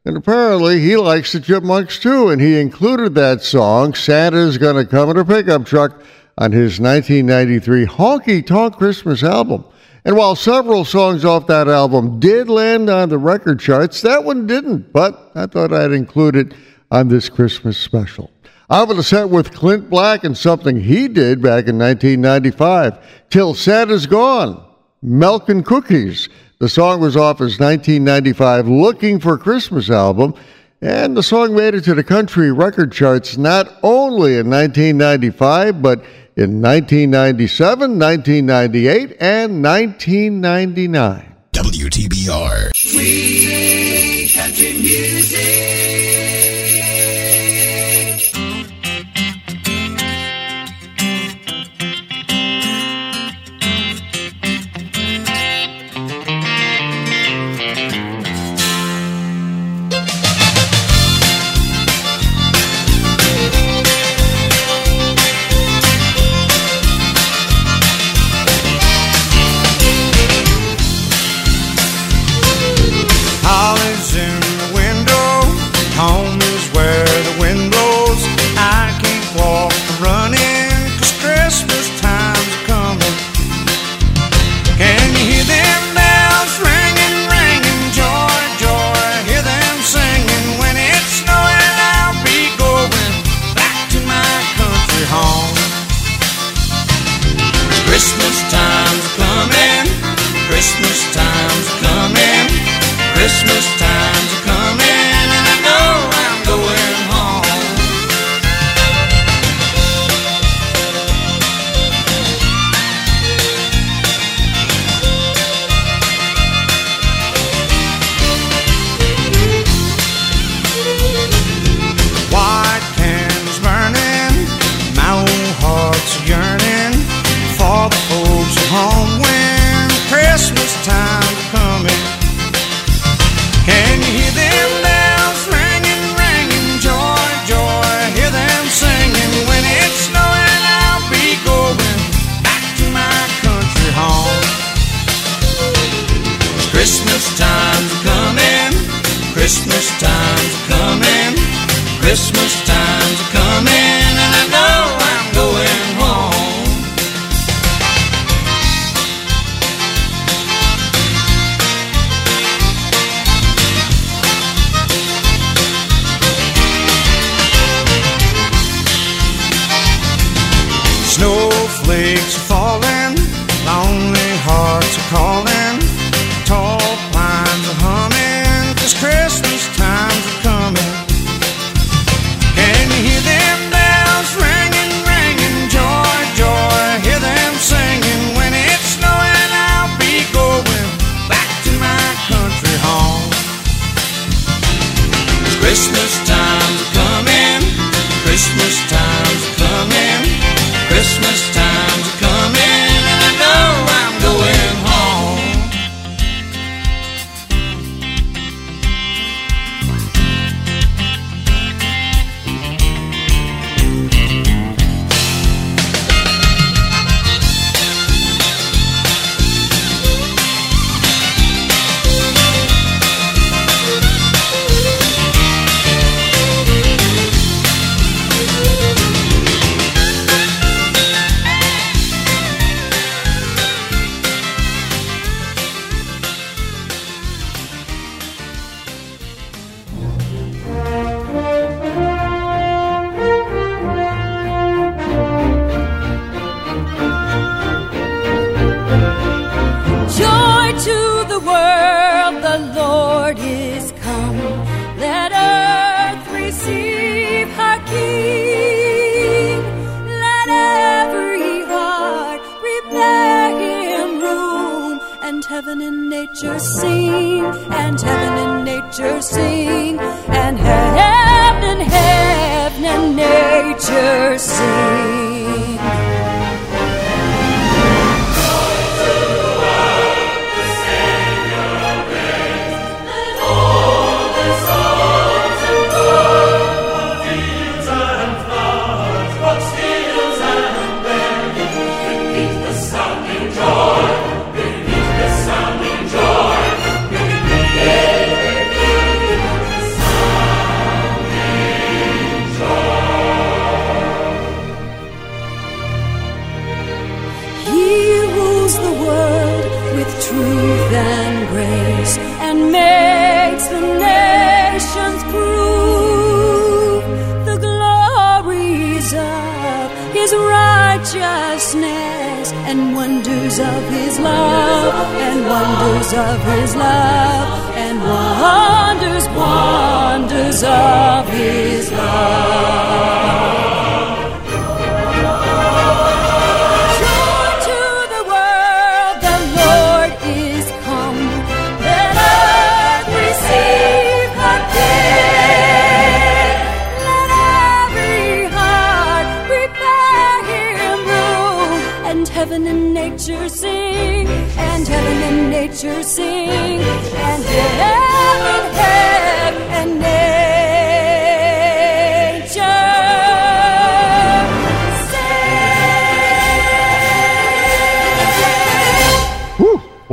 And 0.05 0.17
apparently 0.17 0.79
he 0.79 0.97
likes 0.97 1.33
the 1.33 1.39
Chipmunks 1.39 1.99
too, 1.99 2.29
and 2.29 2.41
he 2.41 2.59
included 2.59 3.13
that 3.13 3.43
song, 3.43 3.93
Santa's 3.93 4.57
Gonna 4.57 4.85
Come 4.85 5.11
in 5.11 5.17
a 5.17 5.25
Pickup 5.25 5.65
Truck, 5.65 6.01
on 6.39 6.51
his 6.51 6.79
1993 6.79 7.85
Honky 7.85 8.43
Tonk 8.45 8.77
Christmas 8.77 9.21
album. 9.21 9.63
And 10.09 10.17
while 10.17 10.35
several 10.35 10.85
songs 10.85 11.23
off 11.23 11.45
that 11.45 11.67
album 11.67 12.19
did 12.19 12.49
land 12.49 12.89
on 12.89 13.09
the 13.09 13.19
record 13.19 13.59
charts, 13.59 14.01
that 14.01 14.23
one 14.23 14.47
didn't, 14.47 14.91
but 14.91 15.31
I 15.35 15.45
thought 15.45 15.71
I'd 15.71 15.91
include 15.91 16.35
it 16.35 16.55
on 16.89 17.09
this 17.09 17.29
Christmas 17.29 17.77
special. 17.77 18.31
Going 18.71 18.95
to 18.95 19.03
set 19.03 19.29
with 19.29 19.53
Clint 19.53 19.87
Black 19.87 20.23
and 20.23 20.35
something 20.35 20.81
he 20.81 21.07
did 21.07 21.43
back 21.43 21.67
in 21.67 21.77
1995, 21.77 22.97
Till 23.29 23.53
Santa's 23.53 24.07
Gone, 24.07 24.65
Milk 25.03 25.47
and 25.47 25.63
Cookies. 25.63 26.27
The 26.57 26.69
song 26.69 27.01
was 27.01 27.15
off 27.15 27.37
his 27.37 27.59
1995 27.59 28.67
Looking 28.67 29.19
for 29.19 29.37
Christmas 29.37 29.91
album, 29.91 30.33
and 30.81 31.15
the 31.15 31.21
song 31.21 31.55
made 31.55 31.75
it 31.75 31.83
to 31.83 31.93
the 31.93 32.03
country 32.03 32.51
record 32.51 32.91
charts 32.91 33.37
not 33.37 33.77
only 33.83 34.39
in 34.39 34.49
1995, 34.49 35.83
but 35.83 36.03
in 36.39 36.61
1997, 36.61 37.99
1998, 37.99 39.17
and 39.19 39.61
1999. 39.61 41.35
WTBR. 41.51 42.71
Sweet 42.73 44.31
country 44.33 44.73
music. 44.73 45.68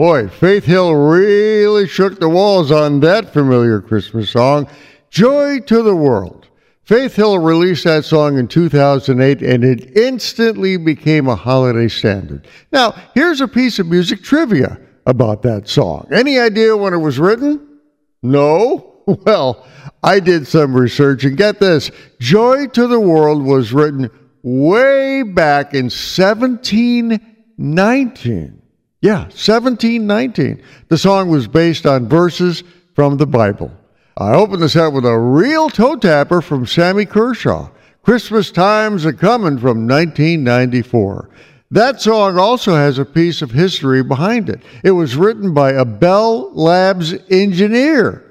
Boy, 0.06 0.28
Faith 0.28 0.64
Hill 0.64 0.94
really 0.94 1.88
shook 1.88 2.20
the 2.20 2.28
walls 2.28 2.70
on 2.70 3.00
that 3.00 3.32
familiar 3.32 3.80
Christmas 3.80 4.30
song, 4.30 4.68
Joy 5.10 5.58
to 5.66 5.82
the 5.82 5.96
World. 5.96 6.46
Faith 6.84 7.16
Hill 7.16 7.40
released 7.40 7.82
that 7.82 8.04
song 8.04 8.38
in 8.38 8.46
2008 8.46 9.42
and 9.42 9.64
it 9.64 9.96
instantly 9.96 10.76
became 10.76 11.26
a 11.26 11.34
holiday 11.34 11.88
standard. 11.88 12.46
Now, 12.70 12.94
here's 13.16 13.40
a 13.40 13.48
piece 13.48 13.80
of 13.80 13.88
music 13.88 14.22
trivia 14.22 14.78
about 15.06 15.42
that 15.42 15.66
song. 15.66 16.06
Any 16.12 16.38
idea 16.38 16.76
when 16.76 16.94
it 16.94 16.98
was 16.98 17.18
written? 17.18 17.80
No? 18.22 18.92
Well, 19.24 19.66
I 20.04 20.20
did 20.20 20.46
some 20.46 20.72
research 20.74 21.24
and 21.24 21.36
get 21.36 21.58
this 21.58 21.90
Joy 22.20 22.68
to 22.68 22.86
the 22.86 23.00
World 23.00 23.44
was 23.44 23.72
written 23.72 24.08
way 24.42 25.24
back 25.24 25.74
in 25.74 25.86
1719. 25.86 28.62
Yeah, 29.00 29.24
1719. 29.24 30.62
The 30.88 30.98
song 30.98 31.28
was 31.28 31.46
based 31.46 31.86
on 31.86 32.08
verses 32.08 32.64
from 32.94 33.18
the 33.18 33.26
Bible. 33.26 33.70
I 34.16 34.32
opened 34.32 34.62
this 34.62 34.76
up 34.76 34.94
with 34.94 35.04
a 35.04 35.18
real 35.18 35.68
toe 35.68 35.96
tapper 35.96 36.40
from 36.40 36.66
Sammy 36.66 37.04
Kershaw. 37.04 37.68
Christmas 38.02 38.50
Time's 38.50 39.04
a 39.04 39.12
Comin' 39.12 39.58
from 39.58 39.86
1994. 39.86 41.28
That 41.70 42.00
song 42.00 42.38
also 42.38 42.74
has 42.74 42.98
a 42.98 43.04
piece 43.04 43.42
of 43.42 43.50
history 43.50 44.02
behind 44.02 44.48
it. 44.48 44.62
It 44.82 44.92
was 44.92 45.16
written 45.16 45.52
by 45.52 45.72
a 45.72 45.84
Bell 45.84 46.52
Labs 46.54 47.14
engineer 47.28 48.22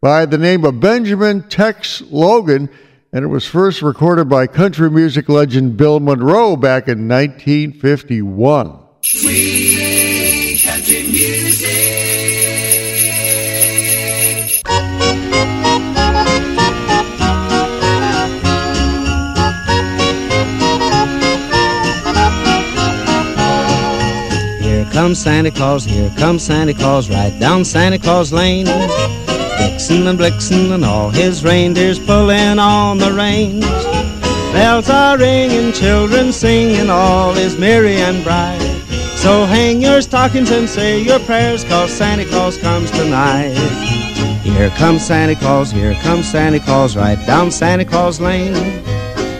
by 0.00 0.24
the 0.24 0.38
name 0.38 0.64
of 0.64 0.80
Benjamin 0.80 1.42
Tex 1.48 2.02
Logan, 2.10 2.70
and 3.12 3.24
it 3.24 3.28
was 3.28 3.46
first 3.46 3.82
recorded 3.82 4.28
by 4.28 4.46
country 4.46 4.88
music 4.88 5.28
legend 5.28 5.76
Bill 5.76 6.00
Monroe 6.00 6.56
back 6.56 6.88
in 6.88 7.08
1951. 7.08 8.78
Sweet 9.02 9.83
country 10.84 11.10
music. 11.10 11.68
Here 24.60 24.84
comes 24.92 25.22
Santa 25.22 25.50
Claus, 25.50 25.84
here 25.84 26.10
comes 26.18 26.42
Santa 26.42 26.74
Claus, 26.74 27.08
right 27.08 27.32
down 27.40 27.64
Santa 27.64 27.98
Claus 27.98 28.32
Lane. 28.32 28.66
Vixen 28.66 30.06
and 30.06 30.18
Blitzen 30.18 30.72
and 30.72 30.84
all 30.84 31.10
his 31.10 31.42
reindeers 31.42 31.98
pulling 31.98 32.58
on 32.58 32.98
the 32.98 33.12
reins. 33.12 33.64
Bells 34.52 34.90
are 34.90 35.16
ringing, 35.16 35.72
children 35.72 36.32
singing, 36.32 36.90
all 36.90 37.34
is 37.36 37.56
merry 37.56 37.96
and 37.96 38.22
bright. 38.22 38.63
So 39.24 39.46
hang 39.46 39.80
your 39.80 40.02
stockings 40.02 40.50
and 40.50 40.68
say 40.68 41.00
your 41.00 41.18
prayers, 41.20 41.64
cause 41.64 41.90
Santa 41.90 42.26
Claus 42.26 42.58
comes 42.58 42.90
tonight. 42.90 43.54
Here 44.42 44.68
comes 44.76 45.06
Santa 45.06 45.34
Claus, 45.34 45.70
here 45.70 45.94
comes 46.02 46.30
Santa 46.30 46.60
Claus, 46.60 46.94
right 46.94 47.16
down 47.26 47.50
Santa 47.50 47.86
Claus 47.86 48.20
Lane. 48.20 48.54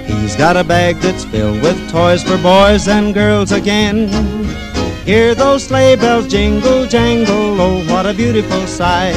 He's 0.07 0.37
got 0.37 0.57
a 0.57 0.65
bag 0.65 0.97
that's 1.01 1.27
filled 1.27 1.61
with 1.61 1.77
toys 1.91 2.23
for 2.23 2.39
boys 2.39 2.89
and 2.89 3.13
girls 3.13 3.53
again. 3.53 4.09
Hear 5.05 5.35
those 5.35 5.65
sleigh 5.65 5.97
bells 5.97 6.29
jingle, 6.29 6.87
jangle, 6.87 7.61
oh, 7.61 7.85
what 7.93 8.07
a 8.07 8.15
beautiful 8.15 8.67
sight. 8.67 9.15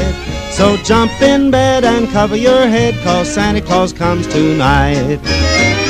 So 0.51 0.75
jump 0.83 1.13
in 1.21 1.49
bed 1.49 1.85
and 1.85 2.09
cover 2.09 2.35
your 2.35 2.67
head, 2.67 2.93
cause 3.05 3.33
Santa 3.33 3.61
Claus 3.61 3.93
comes 3.93 4.27
tonight. 4.27 5.86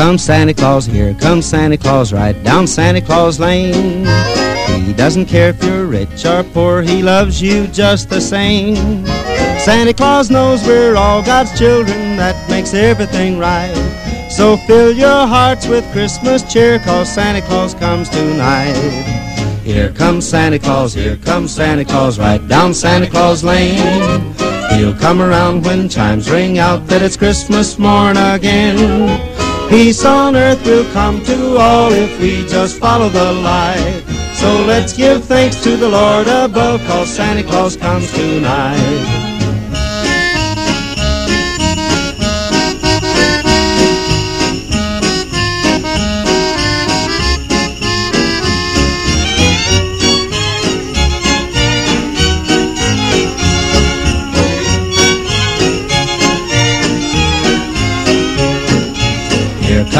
Comes 0.00 0.24
Santa 0.24 0.54
Claus, 0.54 0.86
here 0.86 1.12
comes 1.12 1.44
Santa 1.44 1.76
Claus, 1.76 2.10
right 2.10 2.42
down 2.42 2.66
Santa 2.66 3.02
Claus 3.02 3.38
Lane. 3.38 4.06
He 4.86 4.94
doesn't 4.94 5.26
care 5.26 5.50
if 5.50 5.62
you're 5.62 5.84
rich 5.84 6.24
or 6.24 6.42
poor, 6.42 6.80
he 6.80 7.02
loves 7.02 7.42
you 7.42 7.66
just 7.66 8.08
the 8.08 8.18
same. 8.18 9.04
Santa 9.58 9.92
Claus 9.92 10.30
knows 10.30 10.66
we're 10.66 10.96
all 10.96 11.22
God's 11.22 11.52
children, 11.58 12.16
that 12.16 12.48
makes 12.48 12.72
everything 12.72 13.38
right. 13.38 13.74
So 14.30 14.56
fill 14.66 14.90
your 14.90 15.26
hearts 15.26 15.66
with 15.66 15.84
Christmas 15.92 16.50
cheer, 16.50 16.78
cause 16.78 17.12
Santa 17.12 17.42
Claus 17.42 17.74
comes 17.74 18.08
tonight. 18.08 18.72
Here 19.64 19.92
comes 19.92 20.26
Santa 20.26 20.58
Claus, 20.58 20.94
here 20.94 21.18
comes 21.18 21.54
Santa 21.54 21.84
Claus, 21.84 22.18
right 22.18 22.40
down 22.48 22.72
Santa 22.72 23.06
Claus 23.06 23.44
Lane. 23.44 24.34
He'll 24.70 24.96
come 24.96 25.20
around 25.20 25.66
when 25.66 25.90
chimes 25.90 26.30
ring 26.30 26.58
out 26.58 26.86
that 26.86 27.02
it's 27.02 27.18
Christmas 27.18 27.78
morn 27.78 28.16
again. 28.16 29.29
Peace 29.70 30.04
on 30.04 30.34
earth 30.34 30.66
will 30.66 30.84
come 30.92 31.22
to 31.24 31.56
all 31.56 31.92
if 31.92 32.20
we 32.20 32.44
just 32.48 32.80
follow 32.80 33.08
the 33.08 33.32
light. 33.32 34.02
So 34.34 34.48
let's 34.66 34.92
give 34.92 35.24
thanks 35.24 35.62
to 35.62 35.76
the 35.76 35.88
Lord 35.88 36.26
above, 36.26 36.84
cause 36.88 37.08
Santa 37.08 37.44
Claus 37.44 37.76
comes 37.76 38.10
tonight. 38.10 39.29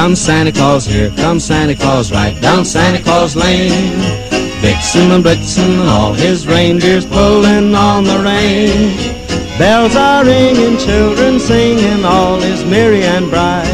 Comes 0.01 0.19
Santa 0.19 0.51
Claus, 0.51 0.87
here 0.87 1.11
comes 1.11 1.45
Santa 1.45 1.75
Claus, 1.75 2.11
right 2.11 2.41
down 2.41 2.65
Santa 2.65 3.03
Claus 3.03 3.37
Lane. 3.37 4.01
Vixen 4.63 5.11
and 5.11 5.23
Blitzen 5.23 5.87
all 5.87 6.15
his 6.15 6.47
reindeers 6.47 7.05
pulling 7.05 7.75
on 7.75 8.05
the 8.05 8.19
rein. 8.25 8.97
Bells 9.59 9.95
are 9.97 10.25
ringing, 10.25 10.79
children 10.79 11.39
singing, 11.39 12.03
all 12.03 12.43
is 12.43 12.65
merry 12.65 13.03
and 13.03 13.29
bright. 13.29 13.67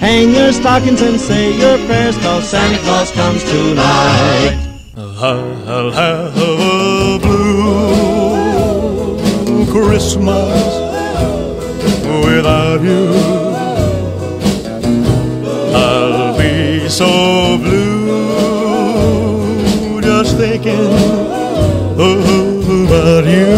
Hang 0.00 0.34
your 0.34 0.50
stockings 0.52 1.00
and 1.00 1.20
say 1.20 1.56
your 1.56 1.78
prayers, 1.86 2.18
cause 2.18 2.48
Santa 2.50 2.78
Claus 2.82 3.12
comes 3.12 3.44
tonight. 3.44 4.58
I'll 4.96 5.92
have 5.92 6.36
a 6.36 7.18
blue 7.22 8.40
Christmas 9.70 10.74
without 12.26 12.82
you. 12.82 13.35
So 16.96 17.58
blue 17.58 18.00
just 20.00 20.38
thinking 20.38 20.72
about 21.92 23.24
you. 23.26 23.52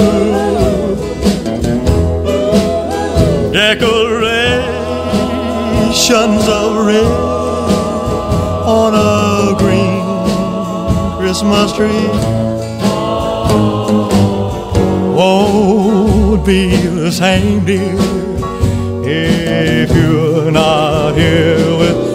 Decorations 3.53 4.09
of 6.49 6.85
red 6.85 7.07
on 8.67 8.95
a 8.97 9.55
green 9.57 10.03
Christmas 11.19 11.73
tree 11.75 12.09
won't 15.17 16.45
be 16.45 16.75
the 16.75 17.13
same, 17.13 17.65
dear, 17.65 17.95
if 19.07 19.95
you're 19.95 20.51
not 20.51 21.15
here 21.15 21.77
with 21.79 22.08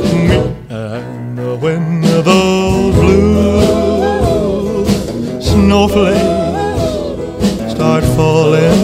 snowflakes 5.87 7.73
start 7.73 8.03
falling, 8.15 8.79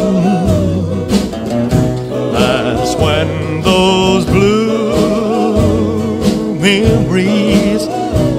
that's 2.33 2.95
when 2.95 3.61
those 3.61 4.25
blue 4.25 4.89
memories 6.59 7.83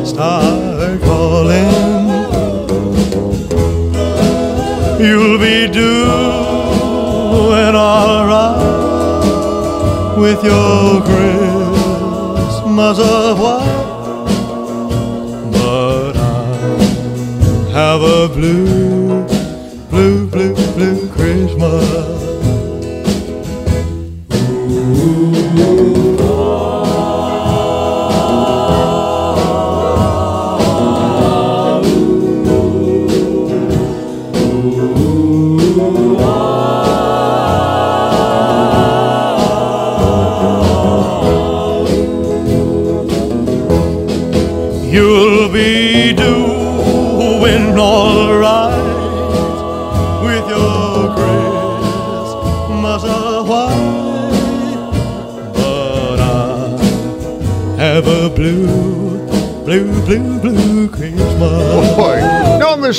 start 0.06 1.00
calling. 1.00 1.70
You'll 5.00 5.38
be 5.38 5.66
doing 5.72 7.74
alright 7.74 8.58
with 10.18 10.44
your 10.44 11.00
Christmas 11.00 12.98
of 12.98 13.40
white, 13.40 13.79
blue, 18.40 18.79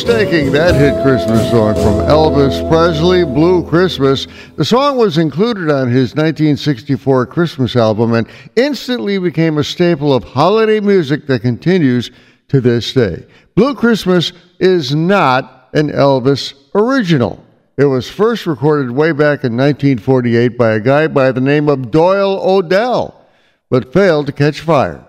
mistaking 0.03 0.51
that 0.51 0.73
hit 0.73 0.99
Christmas 1.03 1.51
song 1.51 1.75
from 1.75 2.07
Elvis 2.07 2.67
Presley, 2.67 3.23
Blue 3.23 3.63
Christmas. 3.63 4.25
The 4.55 4.65
song 4.65 4.97
was 4.97 5.19
included 5.19 5.69
on 5.69 5.89
his 5.89 6.15
1964 6.15 7.27
Christmas 7.27 7.75
album 7.75 8.15
and 8.15 8.27
instantly 8.55 9.19
became 9.19 9.59
a 9.59 9.63
staple 9.63 10.11
of 10.11 10.23
holiday 10.23 10.79
music 10.79 11.27
that 11.27 11.43
continues 11.43 12.09
to 12.47 12.59
this 12.61 12.91
day. 12.93 13.27
Blue 13.53 13.75
Christmas 13.75 14.33
is 14.59 14.95
not 14.95 15.69
an 15.73 15.91
Elvis 15.91 16.55
original. 16.73 17.45
It 17.77 17.85
was 17.85 18.09
first 18.09 18.47
recorded 18.47 18.89
way 18.89 19.11
back 19.11 19.43
in 19.43 19.55
1948 19.55 20.57
by 20.57 20.71
a 20.71 20.79
guy 20.79 21.05
by 21.09 21.31
the 21.31 21.41
name 21.41 21.69
of 21.69 21.91
Doyle 21.91 22.39
O'Dell, 22.41 23.23
but 23.69 23.93
failed 23.93 24.25
to 24.25 24.31
catch 24.31 24.61
fire. 24.61 25.05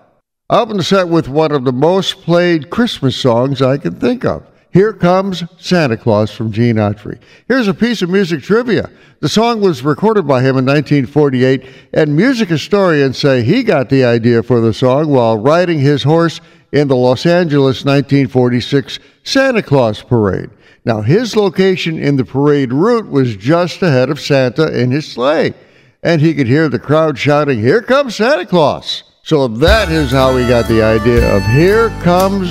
I 0.51 0.59
opened 0.59 0.85
set 0.85 1.07
with 1.07 1.27
one 1.27 1.51
of 1.51 1.63
the 1.63 1.73
most 1.73 2.21
played 2.21 2.69
Christmas 2.69 3.15
songs 3.15 3.59
I 3.59 3.77
can 3.79 3.95
think 3.95 4.23
of. 4.23 4.45
Here 4.73 4.91
Comes 4.91 5.43
Santa 5.59 5.95
Claus 5.95 6.31
from 6.31 6.51
Gene 6.51 6.77
Autry. 6.77 7.19
Here's 7.47 7.67
a 7.67 7.75
piece 7.75 8.01
of 8.01 8.09
music 8.09 8.41
trivia. 8.41 8.89
The 9.19 9.29
song 9.29 9.61
was 9.61 9.83
recorded 9.83 10.27
by 10.27 10.39
him 10.39 10.57
in 10.57 10.65
1948, 10.65 11.63
and 11.93 12.15
music 12.15 12.49
historians 12.49 13.19
say 13.19 13.43
he 13.43 13.61
got 13.61 13.89
the 13.89 14.03
idea 14.03 14.41
for 14.41 14.61
the 14.61 14.73
song 14.73 15.09
while 15.09 15.37
riding 15.37 15.79
his 15.79 16.01
horse 16.01 16.41
in 16.71 16.87
the 16.87 16.95
Los 16.95 17.27
Angeles 17.27 17.85
1946 17.85 18.97
Santa 19.23 19.61
Claus 19.61 20.01
Parade. 20.01 20.49
Now, 20.85 21.01
his 21.01 21.35
location 21.35 21.99
in 21.99 22.15
the 22.15 22.25
parade 22.25 22.73
route 22.73 23.07
was 23.07 23.35
just 23.35 23.83
ahead 23.83 24.09
of 24.09 24.19
Santa 24.19 24.75
in 24.75 24.89
his 24.89 25.07
sleigh, 25.07 25.53
and 26.01 26.19
he 26.19 26.33
could 26.33 26.47
hear 26.47 26.67
the 26.67 26.79
crowd 26.79 27.19
shouting, 27.19 27.59
Here 27.59 27.83
comes 27.83 28.15
Santa 28.15 28.47
Claus! 28.47 29.03
So 29.21 29.47
that 29.47 29.89
is 29.89 30.09
how 30.09 30.35
we 30.35 30.47
got 30.47 30.67
the 30.67 30.81
idea 30.81 31.33
of 31.33 31.45
Here 31.45 31.89
Comes 32.01 32.49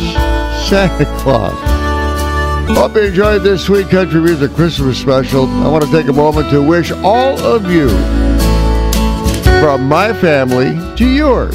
Santa 0.68 1.04
Claus. 1.18 1.81
Hope 2.68 2.94
you 2.94 3.02
enjoyed 3.02 3.42
this 3.42 3.64
sweet 3.64 3.88
country 3.90 4.20
music 4.20 4.52
Christmas 4.52 4.98
special. 4.98 5.46
I 5.46 5.68
want 5.68 5.84
to 5.84 5.90
take 5.90 6.08
a 6.08 6.12
moment 6.12 6.50
to 6.50 6.62
wish 6.62 6.90
all 6.90 7.38
of 7.38 7.70
you, 7.70 7.88
from 9.60 9.86
my 9.86 10.12
family 10.12 10.74
to 10.96 11.08
yours, 11.08 11.54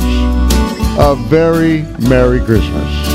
a 0.99 1.15
very 1.27 1.83
Merry 2.07 2.39
Christmas. 2.39 3.06